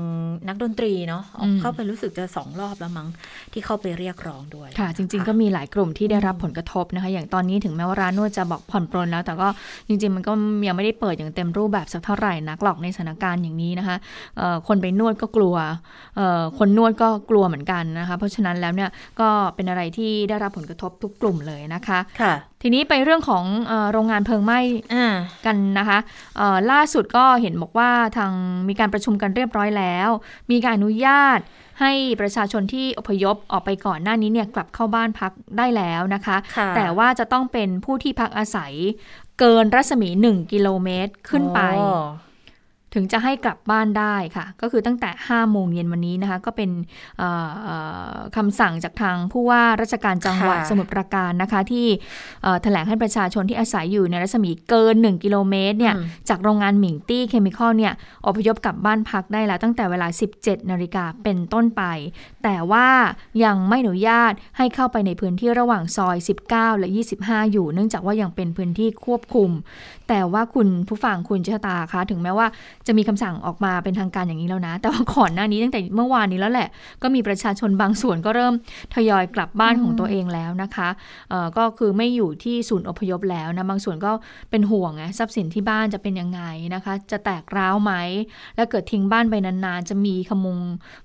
[0.48, 1.24] นักดนตรีเนาะ
[1.62, 3.08] เข้าไปรู้สึกจะสองรอบแล้วมั้ง
[3.54, 9.48] ที่เข้าไปเรียกร้องด้วย ค่ะ จริง ๆ ก็มีหลายกลุ่มที่ได้รับผลกระทบนะคะ อย่างตอนนี้ถึงแม้ว่าร้านนวดจะบอกผ่อนปลนแล้ว แต่ก็
[9.88, 10.34] จริง ๆ มันก็
[10.68, 13.96] ยังไม่ได้เปิดอย่างเต็มรูปแบบสักเท่าไหร่นักหรอกในสถานการณ์อย่างนี้นะคะ
[14.68, 15.56] คนไปนวดก็กลัว
[16.60, 24.60] คนนวดก็กลัวเหมือนกันนะคะ เพราะฉะนั้นแล้วเนี่ยก็เป็นอะไรที่ได้รับผลกระทบทุกกลุ่มเลยนะคะค่ะ ทีนี้ไปเรื่องของอโรงงานเพลิงไหม้
[25.46, 26.00] กันนะคะ
[26.72, 28.32] ล่าสุดก็เห็นบอกว่าทาง
[28.70, 30.10] มีการประชุมกันเรียบร้อยแล้ว
[30.52, 31.40] มีการอนุญาต
[31.82, 31.92] ให้
[32.22, 38.74] ประชาชนที่อพยพออกไปก่อนหน้านี้เนี่ยกลับเข้าบ้านพักได้แล้วนะคะคะแต่ว่าจะต้องเป็นผู้ที่พักอาศัย
[39.40, 41.60] เกินรัศมี 1 กิโลเมตรขึ้นไป
[42.94, 46.72] ถึงจะให้กลับบ้านได้ค่ะ ก็คือตั้งแต่ 5 โมงเย็นวันนี้นะคะ ก็เป็น
[48.36, 51.88] คำสั่งจากทางผู้ว่าราชการจังหวัดสมุทรปราการนะคะ ที่
[52.64, 55.96] แถลงให้ประชาชนที่อาศัยอยู่ในรัศมีเกิน 1 กิโลเมตรเนี่ย
[56.30, 57.94] จากโรงงานหมิงตี้เคมีคอลเนี่ย
[58.28, 60.08] อพยพกลับบ้านพักได้แล้วตั้งแต่เวลา
[60.40, 61.84] 17 นาฬิกาเป็นต้นไป
[62.44, 62.88] แต่ว่า
[63.44, 66.18] ยังไม่อนุญาตให้เข้าไปในพื้นที่ระหว่างซอย
[66.50, 66.88] 19 และ
[67.22, 69.50] 25 อยู่ เนื่องจากว่ายังเป็นพื้นที่ควบคุม
[70.12, 72.48] แต่ว่าคุณผู้ฟังคุณเชตาคะถึงแม้ว่า
[72.88, 76.68] จะมีคำสั่งออกมาเป็นทางการอย่างนี้แล้วนะ แต่ว่าก่อนหน้านี้ตั้งแต่เมื่อวานนี้แล้วแหละ
[77.04, 78.54] ก็มีประชาชนบางส่วนก็เริ่ม
[78.96, 80.90] ทยอยกลับบ้านของตัวเองแล้วนะคะ
[81.30, 84.12] เออก็คือไม่อยู่ที่ศูนย์อพยพแล้วนะบางส่วนก็
[84.52, 86.42] เป็นห่วงไงทรัพย์สินที่บ้านจะเป็นยังไง
[86.76, 87.94] นะคะ จะแตกร้าวไหม
[88.56, 90.58] แล้วเกิดทิ้งบ้านไปนานๆ จะมีขโมง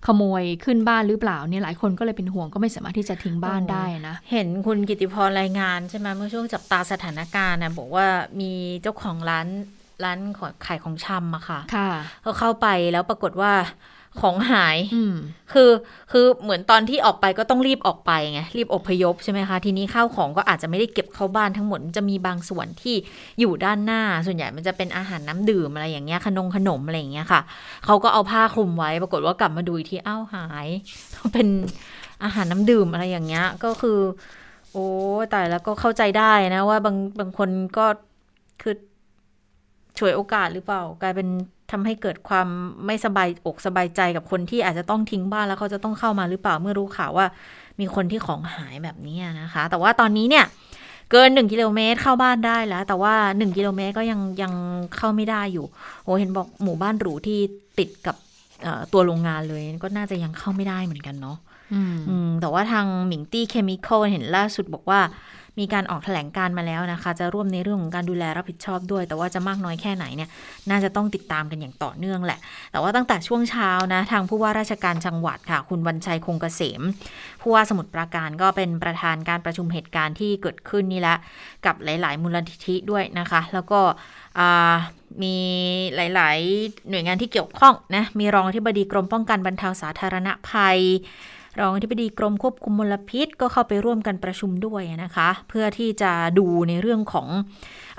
[0.07, 8.07] ขโมยขึ้นบ้านหรือเปล่าเนี่ยหลายคนก็เลยเป็นห่วงก็ไม่สามารถที่จะทิ้งบ้านได้นะเห็นคุณกิติพรรายงานใช่ไหมเมื่อช่วงจับตาสถานการณ์นะบอกว่า
[8.41, 8.53] มี
[8.83, 9.49] เจ้าของร้าน
[10.05, 10.19] ร้าน
[10.67, 11.91] ขายของชำอะค่ะค่ะ
[12.23, 13.53] เขาเข้าไปแล้วปรากฏว่า
[14.23, 15.15] ของหายอืม
[15.53, 15.71] คือ
[16.13, 22.95] คือเหมือนตอนที่ออกไปก็ต้องรีบออกไปไงรีบอพยพใช่ไหมคะ ทีนี้ข้าวของก็อาจจะไม่ได้เก็บเข้าบ้านทั้งหมดมันจะมีบางส่วนที่
[23.41, 27.41] อยู่ด้านหน้า ส่วนใหญ่มันจะเป็นอาหารน้ำดื่มอะไรอย่างเงี้ยขนมขนมอะไรอย่างเงี้ยค่ะ
[27.85, 30.69] เขาก็เอาผ้าคลุมไว้ ปรากฏว่ากลับมาดูอีกทีอ้าวหาย
[31.33, 31.49] เป็น
[32.25, 33.99] อาหารน้ำดื่มอะไรอย่างเงี้ย ก็คือ
[34.73, 34.89] โอ้
[35.33, 37.87] ตายแล้วก็เข้าใจได้นะว่าบางบางคนก็
[38.63, 38.75] คือ
[39.99, 41.29] ฉวยโอกาสหรือเปล่า กลายเป็น
[41.73, 42.49] ทำให้เกิดความ
[42.87, 47.27] ไม่สบายอกสบายใจกับคนที่อาจจะต้องทิ้งบ้านแล้วเขาจะต้องเข้ามาหรือเปล่าเมื่อรู้ข่าวว่า
[47.81, 50.45] มีคนที่ของหายแบบนี้นะคะ แต่ว่าตอนนี้เนี่ย
[51.11, 54.53] เกินหนึ่งกิโลเมตรเข้าบ้านได้แล้ว แต่ว่าหนึ่งกิโลเมตรก็ยังยัง
[54.97, 55.67] เข้าไม่ได้อยู่
[56.05, 57.39] โอ้เห็นบอกหมู่บ้านหรูที่
[57.79, 58.17] ติดกับ
[58.63, 61.37] เอ่อตัวโรงงานเลยก็น่าจะยังเข้าไม่ได้เหมือนกันเนาะ
[61.75, 65.01] อืมอืมแต่ว่าทางหมิงตี้เคมีคอลเห็นล่าสุดบอกว่า
[65.59, 70.29] มีการออกแถลงการมาแล้วนะคะ จะร่วมในเรื่องของการดูแลรับผิดชอบด้วย แต่ว่าจะมากน้อยแค่ไหนเนี่ย
[70.71, 72.39] น่าจะต้องติดตามกันอย่างต่อเนื่องแหละ
[72.73, 76.83] แต่ว่าตั้งแต่ช่วงเช้านะทางผู้ว่าราชการจังหวัดค่ะ คุณวันชัยคงเกษม
[77.43, 81.17] ผู้ว่าสมุทรปราการก็เป็นประธานการประชุมเหตุการณ์ที่เกิดขึ้นนี่แหละ
[81.67, 83.81] กับหลาย ๆ มูลนิธิด้วยนะคะ แล้วก็
[84.39, 84.75] อ่า
[85.23, 85.37] มี
[85.95, 90.81] หลาย ๆ หน่วยงานที่เกี่ยวข้องนะมีรองอธิบดีกรมป้องกันบรรเทาสาธารณภัย
[91.61, 97.29] รองอธิบดีกรมควบคุมมลพิษ ก็เข้าไปร่วมกันประชุมด้วยนะคะ เพื่อที่จะดูในเรื่องของ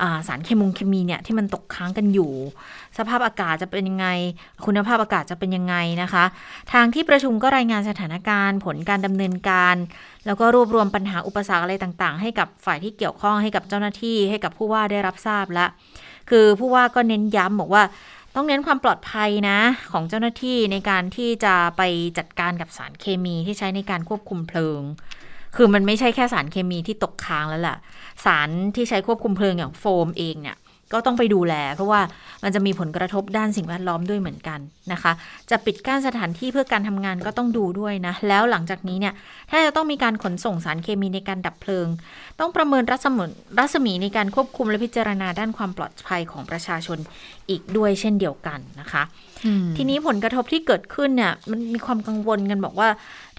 [0.02, 2.32] อสารเคมุงเคมีเนี่ยที่มันตกค้างกันอยู่
[2.98, 4.08] สภาพอากาศจะเป็นยังไง
[4.66, 6.24] คุณภาพอากาศจะเป็นยังไงนะคะ
[6.74, 9.76] ทางที่ประชุมก็รายงานสถานการณ์ ผลการดำเนินการ
[10.26, 15.70] แล้วก็รวบรวมปัญหาอุปสรรคอะไรต่างๆ ให้กับฝ่ายที่เกี่ยวข้องให้กับเจ้าหน้าที่ ให้กับผู้ว่าได้รับทราบแล้ว
[16.30, 17.84] คือผู้ว่าก็เน้นย้ำบอกว่า
[18.40, 19.60] ต้องเน้นความปลอดภัยนะ
[19.92, 21.82] ของเจ้าหน้าที่ในการที่จะไป
[22.18, 24.82] จัดการกับสารเคมีที่ใช้ในการควบคุมเพลิง
[25.56, 27.78] คือมันไม่ใช่แค่สารเคมีที่ตกค้างแล้วล่ะ
[28.26, 30.58] สารที่ใช้ควบคุมเพลิงอย่างโฟมเองเนี่ย
[30.94, 32.02] ก็ต้องไปดูแล เพราะว่า
[32.44, 34.60] มันจะมีผลกระทบด้านสิ่งแวดล้อมด้วยเหมือนกัน
[34.92, 35.12] นะคะ
[35.50, 39.14] จะปิดกั้นสถานที่เพื่อการทำงานก็ต้องดูด้วยนะ แล้วหลังจากนี้เนี่ย
[39.52, 41.88] ถ้าจะต้องมีการขนส่งสารเคมีในการดับเพลิง
[42.40, 43.24] ต้องประเมินรัศมี
[43.60, 46.98] รัศมีในการควบคุมและพิจารณาด้านความปลอดภัยของประชาชน
[47.50, 49.04] อีกด้วยเช่นเดียวกันนะคะ
[49.78, 52.90] ทีนี้ผลกระทบที่เกิดขึ้นเนี่ย มันมีความกังวลกันบอกว่า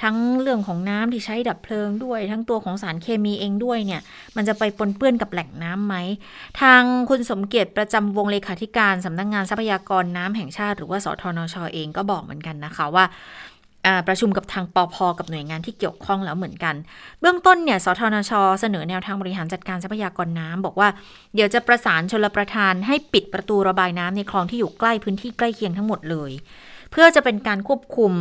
[0.03, 4.01] ทั้งเรื่องของน้ำที่ใช้ดับเพลิงด้วย ทั้งตัวของสารเคมีเองด้วยเนี่ย
[4.37, 5.95] มันจะไปปนเปื้อนกับแหล่งน้ำไหม
[6.61, 13.05] ทางคุณสมเกียรติประจำวงเลขาธิการสำนักงานทรัพยากรน้ำแห่งชาติ หรือว่าสทนชอเองก็บอกเหมือนกันนะคะว่า
[14.07, 16.75] ประชุมกับทางปอพกับหน่วยงานที่เกี่ยวข้องแล้วเหมือนกัน
[17.21, 20.89] เบื้องต้นเนี่ยสทนช เสนอแนวทางบริหารจัดการทรัพยากรน้ำบอกว่า
[21.35, 26.33] เดี๋ยวจะประสานชลประทานให้ปิดประตูระบายน้ำในคลองที่อยู่ใกล้พื้นที่ใกล้เคียงทั้งหมดเลย
[26.93, 28.13] เพื่อจะเป็นการควบคุม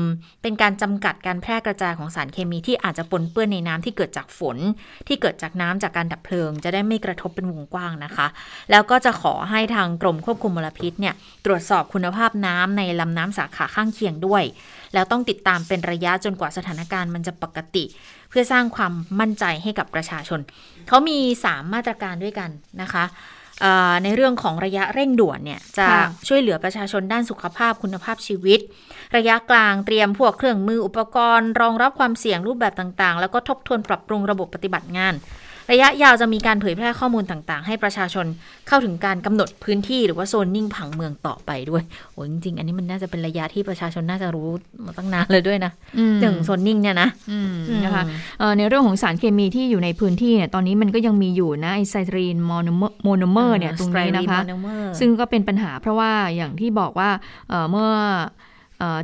[0.42, 4.58] เป็นการจำกัดการแพร่กระจายของสารเคมีที่อาจจะปนเปื้อนในน้ำที่เกิดจากฝน
[5.08, 8.28] ที่เกิดจากน้ำจากการดับเพลิง จะได้ไม่กระทบเป็นวงกว้างนะคะ
[8.72, 11.14] แล้วก็จะขอให้ทางกรมควบคุมมลพิษเนี่ย
[11.46, 14.44] ตรวจสอบคุณภาพน้ำในลำน้ำสาขาข้างเคียงด้วย
[14.94, 17.84] แล้วต้องติดตามเป็นระยะจนกว่าสถานการณ์มันจะปกติ
[18.30, 20.40] เพื่อสร้างความมั่นใจให้กับประชาชน
[20.88, 21.18] เขามี
[21.48, 22.50] 3 มาตรการด้วยกัน
[22.82, 23.06] นะคะ
[23.62, 28.60] เอ่อในเรื่องของระยะเร่งด่วนเนี่ยจะค่ะช่วยเหลือประชาชนด้านสุขภาพคุณภาพชีวิต
[29.18, 35.14] ระยะกลางเตรียมพวกเครื่องมืออุปกรณ์ รองรับความเสี่ยงรูปแบบต่างๆ แล้วก็ทบทวนปรับปรุงระบบปฏิบัติงาน
[35.72, 38.26] ระยะยาวจะมีการเผยแพร่ข้อมูลต่างๆ ให้ประชาชน
[38.68, 44.48] เข้าถึงการกำหนดพื้นที่หรือว่าโซนนิ่งผังเมืองต่อไปด้วยโอ้จริงๆ อันนี้มันน่าจะเป็นระยะที่ประชาชนน่าจะรู้
[44.86, 48.04] มาตั้งนานเลยด้วยนะอืมเรื่องโซนนิ่งเนี่ยนะอืมอืมนะคะ
[48.40, 52.70] เอ่อในเรื่องของสารเคมีที่อยู่ในพื้นที่เนี่ยตอนนี้มันก็ยังมีอยู่นะไอ้สไตรีนโมโน
[53.04, 57.10] โมโนเมอร์เนี่ยตรงนี้นะคะสไตรีนโมโนเมอร์ซึ่งก็เป็นปัญหาเพราะว่าอย่างที่บอกว่า
[57.50, 58.22] เอ่อเมื่อเอ่อ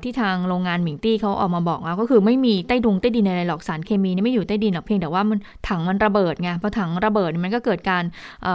[0.03, 8.03] ที่ทางโรงงานหมิงตี้เขาออกมาบอกว่าก็คือไม่มีใต้ดุงใต้ดินอะไรหรอกสารเคมีนี่ไม่อยู่ใต้ดินหรอกเพียงแต่ว่ามันถังมันระเบิดไงพอถังระเบิดมันก็เกิดการ
[8.43, 8.53] เอ่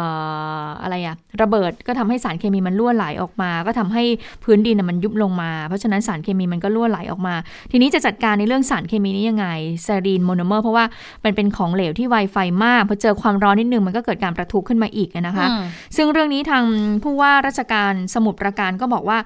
[0.62, 4.04] ออะไรอะระเบิดก็ทำให้สารเคมีมันรั่วไหลออกมา ก็ทำให้
[4.44, 7.34] พื้นดินน่ะมันยุบลงมา เพราะฉะนั้นสารเคมีมันก็รั่วไหลออกมา
[7.70, 9.46] ทีนี้จะจัดการในเรื่องสารเคมีนี้ยังไง
[9.84, 10.84] สไตรีนโมโนเมอร์เพราะว่า
[11.24, 15.62] มันเป็นของเหลวที่ไวไฟมากพอเจอความร้อนนิดนึงมันก็เกิดการปะทุขึ้นมาอีกนะคะอืม
[15.96, 16.64] ซึ่งเรื่องนี้ทาง
[17.02, 19.18] ผู้ว่าราชการสมุทรปราการก็บอกว่า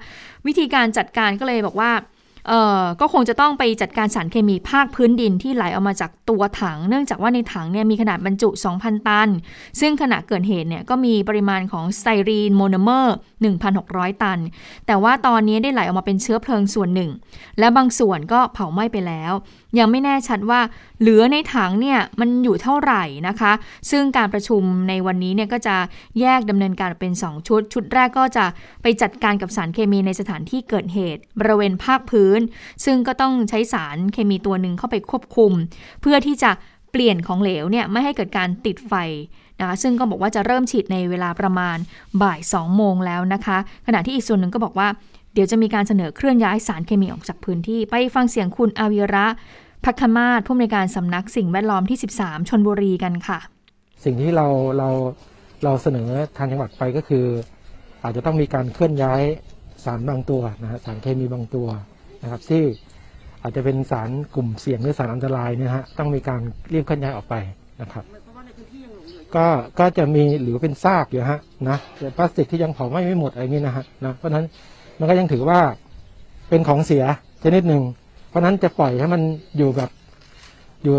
[0.47, 1.91] วิธีการจัดการก็เลยบอกว่า
[2.47, 9.29] เอ่อก็คงจะต้องไปจัดการสารเคมีภาคพื้นดินที่ไหลออกมาจากตัวถัง เนื่องจากว่าในถังเนี่ยมีขนาดบรรจุ 2,000 ตัน
[9.79, 13.15] ซึ่งขณะเกิดเหตุเนี่ยก็มีปริมาณของสไตรีนโมโนเมอร์
[13.67, 14.39] 1,600 ตัน
[14.87, 17.11] แต่ว่าตอนนี้ได้ไหลออกมาเป็นเชื้อเพลิงส่วนหนึ่ง
[17.59, 19.33] และบางส่วนก็เผาไหม้ไปแล้ว
[19.79, 20.61] ยังไม่แน่ชัดว่า
[20.99, 23.51] เหลือในถังเนี่ยมันอยู่เท่าไหร่นะคะ
[23.91, 25.75] ซึ่งการประชุมในวันนี้เนี่ยก็จะ
[26.19, 28.45] แยกดำเนินการเป็น 2 ชุด ชุดแรกก็จะ
[28.81, 32.39] ไปจัดการกับสารเคมีในสถานที่เกิดเหตุ บริเวณภาคพื้น
[32.85, 35.51] ซึ่งก็ต้องใช้สารเคมีตัวหนึ่งเข้าไปควบคุม
[36.01, 36.51] เพื่อที่จะ
[36.91, 38.93] เปลี่ยนของเหลวเนี่ยไม่ให้เกิดการติดไฟ
[39.59, 41.77] นะคะซึ่งก็บอกว่าจะเริ่มฉีดในเวลาประมาณ
[42.21, 43.57] บ่าย 2 โมงแล้วนะคะ
[43.87, 44.89] ขณะที่อีกส่วนหนึ่งก็บอกว่า
[45.33, 49.25] เดี๋ยวจะมีการเสนอเคลื่อนย้ายสารเคมีออกจากพื้นที่ ไปฟังเสียงคุณอาวีระ
[49.85, 53.39] พักคมาศผู้อำนวยการสำนักสิ่งแวดล้อมที่ 13 ชนบุรีกันค่ะ
[54.03, 54.89] สิ่งที่เราเรา
[55.63, 57.25] เราเสนอทางจังหวัดไปก็คือ
[58.03, 59.21] อาจจะต้องมีการเคลื่อนย้าย
[59.85, 61.67] สารบางตัวนะฮะสารเคมีบางตัว
[62.23, 62.63] นะครับที่
[63.43, 66.41] อาจจะเป็นสารกลุ่มเสี่ยงหรือสารอันตรายเนี่ยฮะต้องมีการ
[66.73, 67.35] รีบเคลื่อนย้ายออกไป
[67.81, 68.03] นะครับ
[69.35, 69.47] ก็
[69.79, 71.77] ก็จะมีหรือเป็นซากอยู่ฮะนะ
[72.17, 74.45] พลาสติกที่ยังเผาไหม้ไม่หมดอะไรเงี้ยนะฮะนะเพราะฉะนั้น
[74.99, 75.59] มันก็ยังถือว่า
[76.49, 77.03] เป็นของเสีย
[77.43, 77.81] ชนิดหนึ่ง
[78.33, 79.21] เพราะฉะนั้นจะปล่อยให้มัน
[79.57, 79.89] อยู่แบบ
[80.83, 80.95] อยู่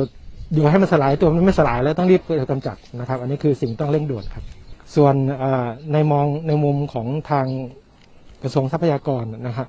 [0.55, 4.45] อยู่ให้มันสลายตัวมันไม่สลายแล้วต้องรีบกำจัดนะครับ อันนี้คือสิ่งต้องเร่งด่วนครับ
[4.97, 5.15] ส่วน
[5.93, 7.47] ในมองในมุมของทาง
[8.43, 9.69] กระทรวงทรัพยากรนะครับ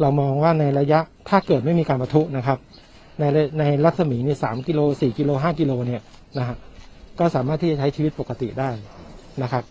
[0.00, 2.58] เรามองว่าในระยะถ้าเกิดไม่มีการประทุนะครับ
[3.18, 3.24] ใน
[3.58, 6.02] ในรัศมีนี่สามกิโลสี่กิโลห้ากิโลเนี่ย
[6.38, 6.56] นะฮะ
[7.18, 8.70] ก็สามารถที่จะใช้ชีวิตปกติได้
[9.42, 9.64] นะครับ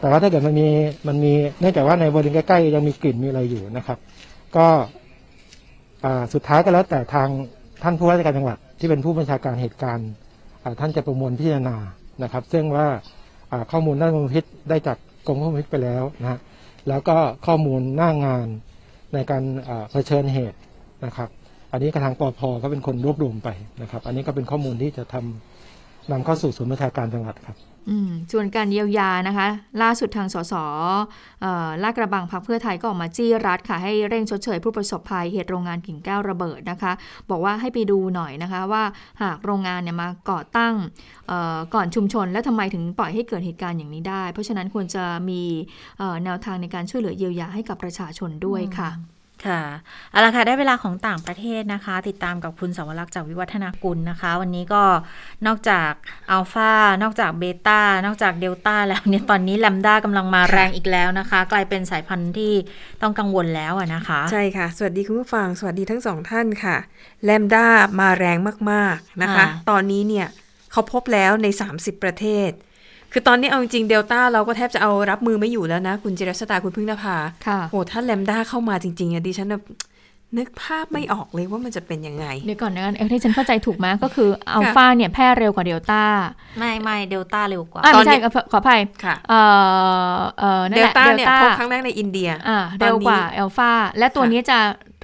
[0.00, 0.68] แต่ว่าถ้าเกิดมันมี
[1.08, 3.98] มันมีเนื่องจากว่าในบริเวณใกล้ๆยังมีกลิ่นมีอะไรอยู่นะครับ
[4.56, 4.66] ก็
[6.34, 7.28] สุดท้ายก็แล้วแต่ทาง
[7.82, 10.10] ท่านผู้ว่าราชการจังหวัดที่เป็นผู้บัญชาการเหตุการณ์
[10.80, 11.76] ท่านจะประมวลพิจารณา
[12.22, 12.86] นะครับ ซึ่งว่า
[13.72, 16.38] ข้อมูลด้านมลพิษได้จากกรมควบคุมพิษไปแล้วนะฮะ
[16.88, 17.16] แล้วก็
[17.46, 18.46] ข้อมูลหน้างาน
[19.14, 19.42] ในการ
[19.90, 20.58] เผชิญเหตุ
[21.04, 21.28] นะครับ
[21.72, 23.48] อันนี้กระทางปอพก็เป็นคนรวบรวมไป
[23.82, 27.56] นะครับ อันนี้ก็เป็นข้อมูลที่จะทำนำเข้าสู่ศูนย์ประชาการจังหวัดครับ
[28.32, 29.48] ส่วนการเยียวยานะคะ
[29.82, 30.54] ล่าสุดทางสส
[31.82, 36.92] ลากระบังพักเพื่อไทยก็ออกมาจี้รัฐค่ะ ให้เร่งชดเชยผู้ประสบภัยเหตุโรงงานกิ่งแก้วระเบิดนะคะ
[37.30, 38.82] บอกว่าให้ไปดูหน่อยนะคะ ว่า
[39.22, 40.74] หากโรงงานเนี่ยมาก่อตั้ง
[41.74, 45.42] ก่อนชุมชน แล้วทำไมถึงปล่อยให้เกิดเหตุการณ์อย่างนี้ได้ เพราะฉะนั้นควรจะมี
[46.24, 48.90] แนวทางในการช่วยเหลือเยียวยาให้กับประชาชนด้วยค่ะ
[49.44, 49.62] ค่ะ
[50.10, 54.82] เอาละค่ะ ได้เวลาของต่างประเทศนะคะ ติดตามกับคุณสาวรักษ์จากวิวัฒนากุลนะคะ วันนี้ก็
[55.46, 55.92] นอกจาก
[56.30, 56.72] อัลฟา
[57.02, 62.52] นอกจากเบต้านอกจากเดลต้าแล้วเนี่ยตอนนี้แลมด้ากำลังมาแรงอีกแล้วนะคะ กลายเป็นสายพันธุ์ที่
[63.02, 66.76] ต้องกังวลแล้วนะคะ ใช่ค่ะ สวัสดีคุณผู้ฟัง สวัสดีทั้งสองท่านค่ะ
[67.24, 67.66] แลมด้า
[68.00, 68.38] มาแรง
[68.70, 70.26] มากๆนะคะ ตอนนี้เนี่ย
[70.72, 72.50] เขาพบแล้วใน 30 ประเทศ
[73.12, 79.54] คือตอนนี้เอาจริงเดลต้าเราก็แทบจะเอารับมือไม่อยู่แล้วนะ คุณจิรสตาคุณพึ่งนภาค่ะโหถ้าแลมด้าเข้ามาจริงๆอะดิฉัน
[80.38, 86.02] นึกภาพไม่ออกเลยว่ามันจะเป็นยังไง เดี๋ยวก่อนนะเอที่ฉันเข้าใจถูกไหมก็คืออัลฟาเนี่ยแพร่เร็วกว่าเดลต้า
[86.58, 88.16] ไม่ไม่เดลต้าเร็วกว่าไม่ใช่
[88.52, 89.34] ขออภัยค่ะเอ
[90.12, 94.58] อเออเดลต้าเนี่ยพบครั้งแรกในอินเดียอ่าเร็วกว่าอัลฟาและตัวนี้จะ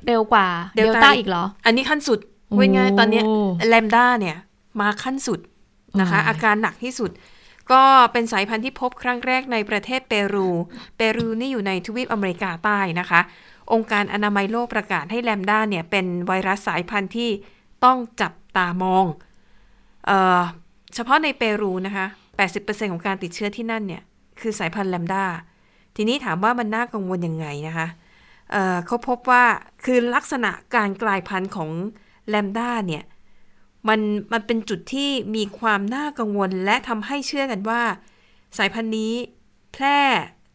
[0.07, 0.47] เร็วกว่า
[0.77, 2.19] เดลต้าอีกเหรอ อันนี้ขั้นสุด
[2.59, 3.21] ว่าไงตอนนี้
[3.69, 4.37] แลมด้าเนี่ย
[4.81, 5.41] มาขั้นสุด
[6.01, 7.11] นะคะ อาการหนักที่สุด
[7.73, 7.83] ก็
[8.13, 10.49] เป็นสายพันธุ์ที่พบครั้งแรกในประเทศเปรู
[10.97, 13.21] เปรูนี่อยู่ในทวีปอเมริกาใต้นะคะ
[13.73, 17.31] องค์การอนามัยโลกประกาศให้แลมด้าเนี่ยเป็นไวรัสสายพันธุ์ที่
[17.85, 19.07] ต้องจับตามอง
[20.07, 20.43] เออ
[20.95, 22.07] เฉพาะในเปรูนะคะ
[22.49, 24.03] 80%ของการติดเชื้อที่นั่นเนี่ย
[24.41, 25.25] คือสายพันธุ์แลมด้า
[25.97, 27.89] ทีนี้ถามว่ามันน่ากังวลยังไงนะคะ
[28.51, 29.45] เเขาพบว่า
[29.85, 31.71] คือลักษณะการกลายพันธุ์ของ
[32.29, 33.03] แลมด้าเนี่ย
[33.89, 34.01] มัน
[34.33, 37.83] มันเป็นจุดที่มีความน่ากังวลและทำให้เชื่อกันว่า
[38.59, 39.15] สายพันธุ์นี้
[39.73, 40.01] แพร่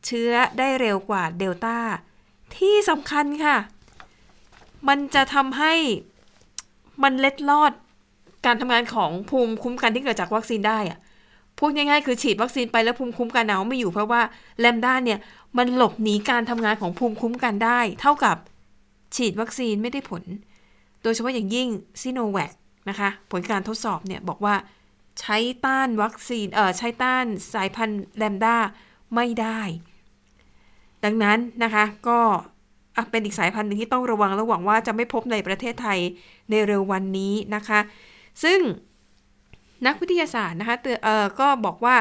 [0.06, 1.78] เชื้อได้เร็วกว่าเดลต้า
[2.58, 3.58] ที่สำคัญค่ะ
[4.88, 5.74] มันจะทำให้
[7.04, 7.72] มันเล็ดลอด
[8.46, 11.00] การทำงานของภูมิคุ้มกันที่เกิดจากวัคซีนได้อะ
[11.60, 14.22] พูดง่ายๆคือฉีดวัคซีนไปแล้วภูมิคุ้มกันเอาไม่อยู่เพราะว่า
[14.60, 15.20] แลมด้าเนี่ย
[15.58, 18.38] มันหลบหนีการทำงานของภูมิคุ้มกันได้ เท่ากับ
[19.16, 20.24] ฉีดวัคซีนไม่ได้ผล
[21.04, 21.68] โดยเฉพาะอย่างยิ่ง
[22.02, 22.52] ซิโนแวค
[22.90, 24.56] นะคะ ผลการทดสอบเนี่ยบอกว่า
[25.20, 28.58] ใช้ต้านวัคซีนเอ่อใช้ต้านสายพันธุ์แลมด้า
[29.16, 29.62] ไม่ได้
[31.04, 32.20] ดังนั้นนะคะก็
[33.12, 36.00] เป็นอีกสายพันธุ์หนึ่งที่ต้องระวังและหวังว่าจะไม่พบในประเทศไทย
[36.50, 37.80] ในเร็ววันนี้นะคะ
[38.44, 38.60] ซึ่ง
[39.86, 41.96] นักวิทยาศาสตร์นะคะเออก็บอกว่า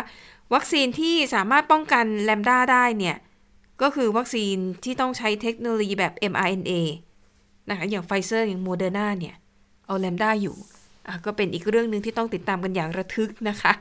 [0.55, 3.17] วัคซีนที่สามารถป้องกันแลมด้าได้เนี่ย
[3.83, 6.73] ก็คือวัคซีนที่ต้องใช้เทคโนโลยีแบบ mRNA
[7.71, 9.37] นะคะอย่างไฟเซอร์อย่างโมเดอร์นาเนี่ย
[9.87, 10.57] เอาแลมด้าอยู่
[11.25, 13.73] ก็เป็นอีกเรื่องหนึ่งที่ต้องติดตามกันอย่างระทึกนะคะ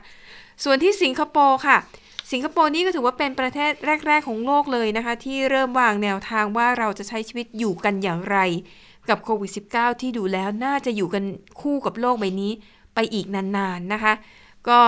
[0.64, 1.76] ส่วนที่สิงคโปร์ค่ะ
[2.32, 3.72] สิงคโปร์นี่ก็ถือว่าเป็นประเทศ
[4.06, 8.38] แรก ๆ ของโลกเลยนะคะ ที่เริ่มวางแนวทางว่าเราจะใช้ชีวิตอยู่กันอย่างไร
[9.08, 11.24] กับโควิด -19 ที่ดูแล้วน่าจะอยู่กัน
[11.60, 12.52] คู่กับโลกใบนี้
[12.94, 14.12] ไปอีกนานๆนะคะ
[14.68, 14.80] ก็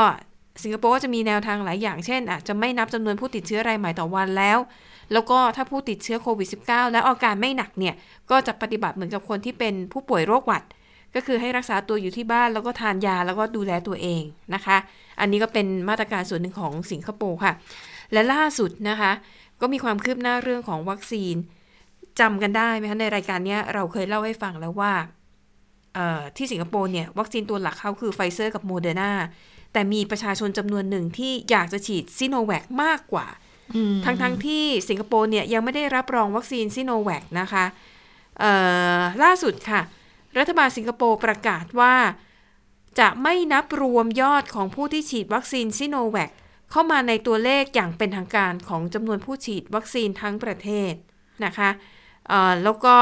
[0.63, 4.59] สิงคโปร์ก็จะมีแนวทางหลายอย่างเช่น อาจจะไม่นับจำนวนผู้ติดเชื้อรายใหม่ต่อวันแล้ว
[5.13, 7.95] แล้วก็ถ้าผู้ติดเชื้อโควิด -19 แล้วอาการไม่หนักเนี่ย
[8.31, 10.63] ก็จะปฏิบัติเหมือนกับคนที่เป็นผู้ป่วยโรคหวัด
[11.15, 14.23] ก็คือให้รักษาตัวอยู่ที่บ้านแล้วก็ทานยาแล้วก็ดูแลตัวเอง
[14.55, 14.77] นะคะ
[15.21, 17.53] อันนี้ก็เป็นมาตรการส่วนหนึ่งของสิงคโปร์ค่ะ
[18.13, 19.13] และล่าสุดนะคะ
[19.61, 21.35] ก็มีความคืบหน้าเรื่องของวัคซีน
[22.21, 24.93] จำกันได้ไหมคะในรายการนี้เราเคยเล่าให้ฟังแล้วว่า
[26.37, 29.11] ที่สิงคโปร์เนี่ยวัคซีนตัวหลักเขาคือไฟเซอร์กับโมเดอร์นา
[29.73, 33.27] แต่มีประชาชนจำนวนหนึ่งที่อยากจะฉีดซิโนแวคมากกว่า
[34.05, 37.65] ทั้งๆ ที่สิงคโปร์เนี่ยยังไม่ได้รับรองวัคซีนซิโนแวคนะคะ
[39.23, 39.81] ล่าสุดค่ะ
[40.39, 41.95] รัฐบาลสิงคโปร์ประกาศว่า
[42.99, 46.31] จะไม่นับรวมยอดของผู้ที่ฉีดวัคซีนซิโนแวค
[46.71, 50.93] เข้ามาในตัวเลขอย่างเป็นทางการของจำนวนผู้ฉีดวัคซีนทั้งประเทศ
[51.45, 51.71] นะคะ
[52.65, 52.97] แล้วก็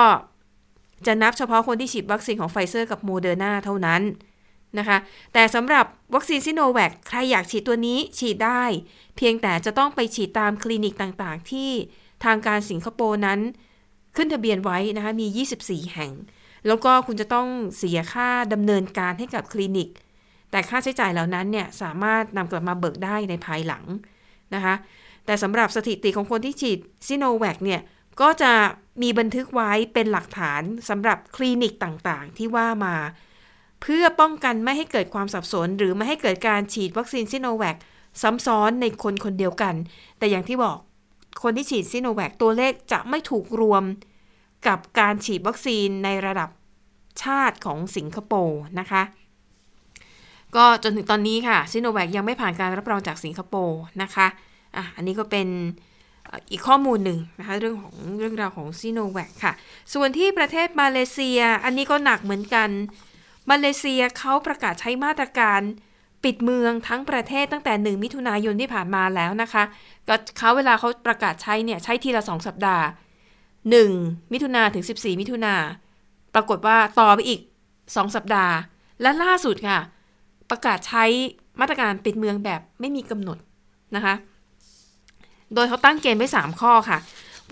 [1.07, 4.03] จะนับเฉพาะคนที่ฉีดวัคซีนของไฟเซอร์กับโมเดอร์นาเท่านั้น
[4.79, 4.99] นะคะ
[5.33, 8.63] แต่สำหรับวัคซีนซิโนแวคใครอยากฉีดตัวนี้ฉีดได้
[9.17, 11.71] เพียงแต่จะต้องไปฉีดตามคลินิกต่างๆ ที่
[12.25, 13.41] ทางการสิงคโปร์นั้น
[14.17, 15.27] ขึ้นทะเบียนไว้นะคะมี
[15.59, 16.13] 24 แห่ง
[16.67, 17.49] แล้วก็คุณจะต้อง
[17.79, 19.89] เสียค่าดำเนินการให้กับคลินิก
[20.51, 23.85] แต่ค่าใช้จ่ายเหล่านั้นเนี่ยสามารถนำกลับมาเบิกได้ในภายหลัง
[24.55, 24.75] นะคะ
[25.27, 27.81] แต่สำหรับสถิติของคนที่ฉีดซิโนแวคเนี่ย
[28.21, 28.53] ก็จะ
[29.03, 32.95] มีบันทึกไว้เป็นหลักฐานสำหรับคลินิกต่างๆ ที่ว่ามา
[33.83, 37.77] เพื่อป้องกันไม่ให้เกิดความสับสน หรือไม่ให้เกิดการฉีดวัคซีนซิโนแวค
[38.23, 39.75] ซ้ำซ้อนในคนคนเดียวกัน
[40.19, 40.79] แต่อย่างที่บอก
[41.43, 43.85] คนที่ฉีดซิโนแวคตัวเลขจะไม่ถูกรวม
[44.67, 46.49] กับการฉีดวัคซีนในระดับ
[47.25, 49.03] ชาติของสิงคโปร์นะคะ
[50.57, 54.27] ก็จนถึงตอนนี้ค่ะซิโนแวคยังไม่ผ่านการรับรองจากสิงคโปร์นะคะ
[54.77, 55.49] อะอันนี้ก็เป็น
[56.51, 59.53] อีกข้อมูลหนึ่งนะคะเรื่องของเรื่องราวของซีโนแวคค่ะ
[59.95, 62.69] ส่วนที่ประเทศมาเลเซีย อันนี้ก็หนักเหมือนกัน
[63.51, 65.61] มาเลเซียเขาประกาศใช้มาตรการ
[66.25, 69.63] ปิดเมืองทั้งประเทศตั้งแต่ 1 มิถุนายนที่ผ่านมาแล้วนะคะ
[70.09, 72.87] ก็เขาเวลาเขาประกาศใช้เนี่ยใช้ทีละ 2 สัปดาห์
[73.57, 75.55] 1 มิถุนาถึง 14 มิถุนา
[76.37, 77.41] ปรากฏว่าต่อไปอีก
[77.77, 78.55] 2 สัปดาห์
[79.03, 79.79] และล่าสุดค่ะ
[80.51, 81.05] ประกาศใช้
[81.61, 83.39] มาตรการปิดเมืองแบบไม่มีกำหนด
[83.97, 84.15] นะคะ
[85.55, 86.99] โดยเขาตั้งเกณฑ์ไว้ 3 ข้อค่ะ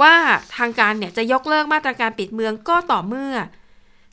[0.02, 0.14] ว่า
[0.56, 3.32] ทางการเนี่ยจะยกเลิกมาตรการปิดเมืองก็ต่อเมื่อ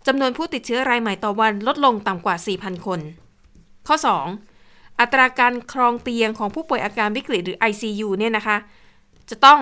[0.07, 2.99] จำนวนผู้ติดเชื้อรายใหม่ต่อวันลดลงต่ำกว่า 4,000 คน
[3.87, 3.95] ข้อ
[4.47, 8.57] 2 อัตราการครองเตียงของผู้ป่วยอาการวิกฤตหรือ ICU เนี่ยนะคะ
[9.29, 9.59] จะต้อง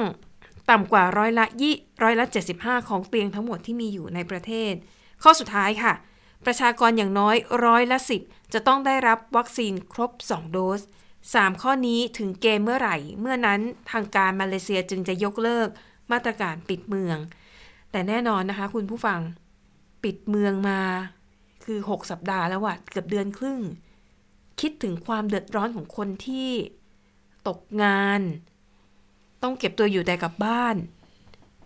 [0.70, 2.26] ต่ำกว่าร้อยละยี่ร้อยละ
[2.58, 4.74] 75 ของเตียงทั้งหมดที่มีอยู่ในประเทศ
[5.24, 5.94] ข้อสุดท้ายค่ะ
[6.46, 10.82] ประชากรอย่างน้อยร้อยละ10จะต้องได้รับวัคซีนครบ 2 โดส
[11.22, 13.60] 3 ข้อนี้ถึงเกมเมื่อไหร่ เมื่อนั้น
[13.92, 15.70] ทางการมาเลเซียจึงจะยกเลิก
[16.12, 17.18] มาตรการปิดเมือง
[17.92, 19.20] แต่แน่นอนนะคะ คุณผู้ฟัง
[20.04, 20.82] ปิดเมืองมา
[21.66, 23.60] คือ 6 สัปดาห์แล้วอะเกือบเดือนครึ่ง
[24.62, 26.50] คิดถึงความเดือดร้อนของคนที่
[27.48, 28.22] ตกงาน
[29.44, 30.76] ต้องเก็บตัวอยู่แต่กับบ้าน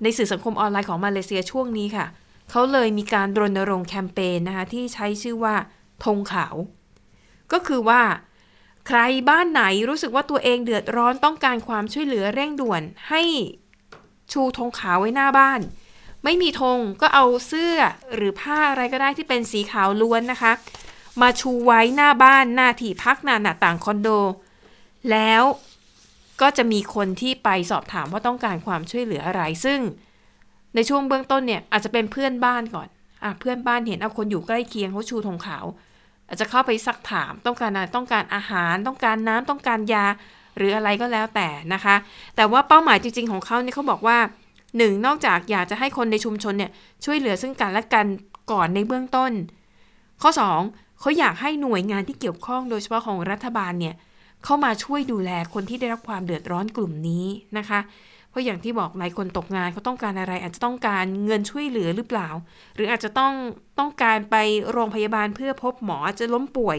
[0.01, 2.05] ในสื่อสังคมออนไลน์ของมาเลเซียช่วงนี้ค่ะ
[2.49, 5.55] เขาเลยมีการรณรงค์แคมเปญนะคะที่ใช้ชื่อว่า
[6.05, 6.55] ธงขาว
[7.51, 8.01] ก็คือว่า
[8.87, 13.21] ใครบ้านไหนรู้สึกว่าตัวเองเดือดร้อนต้องการความช่วยเหลือเร่งด่วน ให้
[14.31, 15.61] ชูธงขาวไว้หน้าบ้าน
[16.23, 17.77] ไม่มีธงก็เอาเสื้อ
[18.15, 20.51] หรือผ้าอะไรก็ได้ที่เป็นสีขาวล้วนนะคะ
[21.21, 24.09] มาชูไว้หน้าบ้านหน้าที่พักหน้าหน้าต่างคอนโด
[25.11, 25.43] แล้ว
[26.41, 29.79] ก็จะมีคนที่ไปสอบถามว่าต้องการความช่วยเหลืออะไรซึ่ง
[30.75, 32.87] ในช่วงเบื้องต้นเนี่ยอาจจะเป็นเพื่อนบ้านก่อน
[33.23, 35.65] อะเพื่อนบ้านเห็นเอาคนอยู่ใกล้เคียงเขาชูธงขาว
[36.27, 40.05] อาจจะเข้าไปซักถามต้องการอะไรต้องการอาหาร ต้องการน้ำต้องการยา
[40.57, 41.95] หรืออะไรก็แล้วแต่นะคะ
[42.35, 44.17] แต่ว่าเป้าหมายจริง ๆ ของเขาเนี่ยเขาบอกว่า
[44.77, 46.71] หนึ่งนอกจากอยากจะให้คนในชุมชนเนี่ย
[47.05, 48.05] ช่วยเหลือซึ่งกันและกัน
[48.51, 49.31] ก่อนในเบื้องต้น
[50.21, 50.29] ข้อ
[50.65, 53.95] 2 เขาอยากให้หน่วยงานที่เกี่ยวข้องโดยเฉพาะของรัฐบาลเนี่ย
[54.43, 57.25] เข้ามาช่วยดูแลคนที่ได้รับความเดือดร้อนกลุ่มนี้
[57.57, 57.79] นะคะ
[58.33, 62.29] เพราะอย่างที่บอกหลายคนตกงานเขาต้องการอะไร อาจจะต้องการเงินช่วยเหลือหรือเปล่า
[62.75, 63.33] หรืออาจจะต้อง
[63.79, 64.35] ต้องการไป
[64.71, 66.77] โรงพยาบาลเพื่อพบหมออาจจะล้มป่วย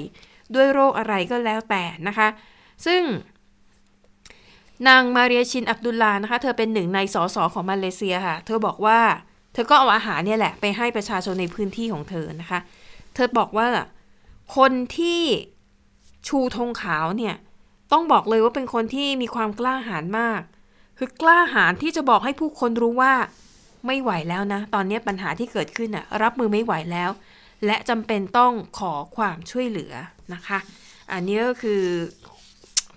[0.54, 2.28] ด้วยโรคอะไรก็แล้วแต่นะคะ
[2.86, 3.02] ซึ่ง
[4.88, 9.00] นางมาเรียชินอับดุลลานะคะ เธอเป็นหนึ่งในสสของมาเลเซียค่ะ เธอบอกว่า
[9.52, 12.60] เธอก็เอาอาหารเนี่ยแหละไปให้ประชาชนในพื้นที่ของเธอนะคะ
[13.14, 13.68] เธอบอกว่า
[14.56, 15.22] คนที่
[16.28, 17.34] ชูธงขาวเนี่ย
[17.92, 20.40] ต้องบอกเลยว่าเป็นคนที่มีความกล้าหาญมาก
[20.98, 23.12] คือกล้าหาญที่จะบอกให้ผู้คนรู้ว่า
[23.86, 27.10] ไม่ไหวแล้วนะ ตอนนี้ปัญหาที่เกิดขึ้นอะรับมือไม่ไหวแล้ว
[27.66, 29.92] และจำเป็นต้องขอความช่วยเหลือ
[30.34, 30.58] นะคะ
[31.12, 31.82] อันนี้ก็คือ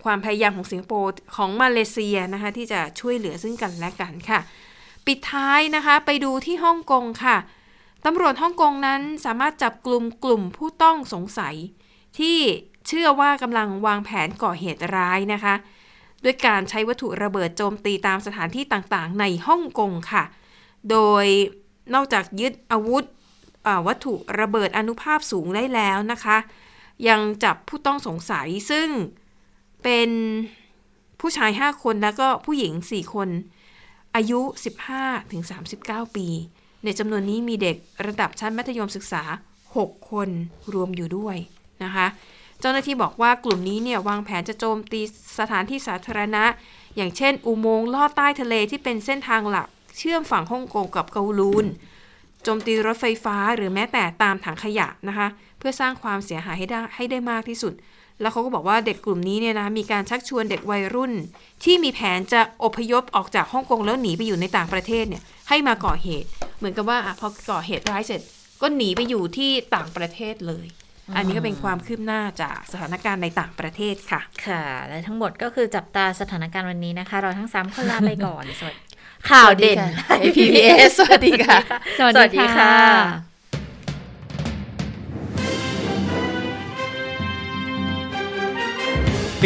[0.04, 4.40] ความพยายามของสิงคโปร์ของมาเลเซียนะคะ ที่จะช่วยเหลือซึ่งกันและกันค่ะ
[5.06, 7.38] ปิดท้ายนะคะไปดูที่ฮ่องกงค่ะ
[8.06, 11.56] ตำรวจฮ่องกงนั้นสามารถจับกลุ่มกลุ่มผู้ต้องสงสัย
[12.20, 12.38] ที่
[12.88, 15.54] เชื่อว่ากำลังวางแผนก่อเหตุร้ายนะคะ
[16.24, 20.24] ด้วยการใช้วัตถุระเบิดโจมตีตามสถานที่ต่างๆ ในฮ่องกงค่ะ
[20.90, 21.26] โดย
[21.94, 23.04] นอกจากยึดอาวุธ
[23.88, 26.38] วัตถุระเบิดอนุภาพสูงได้แล้วนะคะ
[27.08, 28.88] ยังจับผู้ต้องสงสัยซึ่ง
[29.84, 30.10] เป็น
[31.20, 33.30] ผู้ชาย 5 คนแล้วก็ผู้หญิง 4 คน
[34.16, 34.40] อายุ
[35.24, 36.28] 15-39 ปี
[36.84, 39.24] ในจำนวนนี้มีเด็กระดับชั้นมัธยมศึกษา
[39.66, 40.30] 6 คน
[40.74, 41.38] รวมอยู่ด้วย
[41.84, 42.08] นะคะ
[42.62, 45.02] เจ้าหน้าที่บอกว่ากลุ่มนี้เนี่ยวางแผนจะโจมตี
[45.40, 46.44] สถานที่สาธารณะ
[46.96, 51.66] อย่างเช่น อุโมงค์ลอดใต้ทะเลที่เป็นเส้นทางหลัก เชื่อมฝั่งฮ่องกงกับเกาลูน
[52.44, 55.28] โจมตีรถไฟฟ้าหรือแม้แต่ตามถังขยะนะคะ
[55.58, 57.74] เพื่อสร้างความเสียหายให้ได้ให้ได้มากที่สุด
[58.22, 61.14] แล้วเขาก็บอกว่าเด็กกลุ่มนี้เนี่ยนะมีการชักชวนเด็กวัยรุ่น
[61.64, 66.28] ที่มีแผนจะอพยพออกจากฮ่องกงแล้วหนีไปอยู่ในต่างประเทศเนี่ยให้มาก่อเหตุ
[66.58, 68.22] เหมือนกับว่าอพอก่อเหตุร้ายเสร็จ
[68.62, 70.66] ก็หนีไปอยู่ที่ต่างประเทศเลย
[71.16, 78.82] อันนี้ก็เป็นความคืบหน้าจากสถานการณ์ในต่างประเทศค่ะ ค่ะ และทั้งหมดก็คือจับตาสถานการณ์วันนี้นะคะ เราทั้งสามคนลาไปก่อนสวัสดี
[79.32, 79.78] ข่าวเด่น
[80.36, 81.58] PBS สวัสดีค่ะ
[82.00, 82.76] สวัสดีค่ะ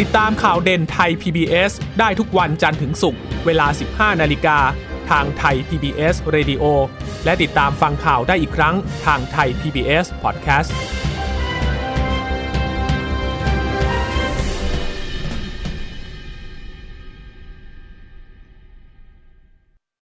[0.00, 4.58] ติดตามข่าวเด่นไทย PBS ได้ทุกวันจันทร์ถึงศุกร์เวลา 15 นาฬิกา
[5.10, 6.64] ทางไทย PBS Radio
[7.24, 8.74] และติดตามฟังข่าวได้อีกครั้ง
[9.06, 10.70] ทางไทย PBS Podcast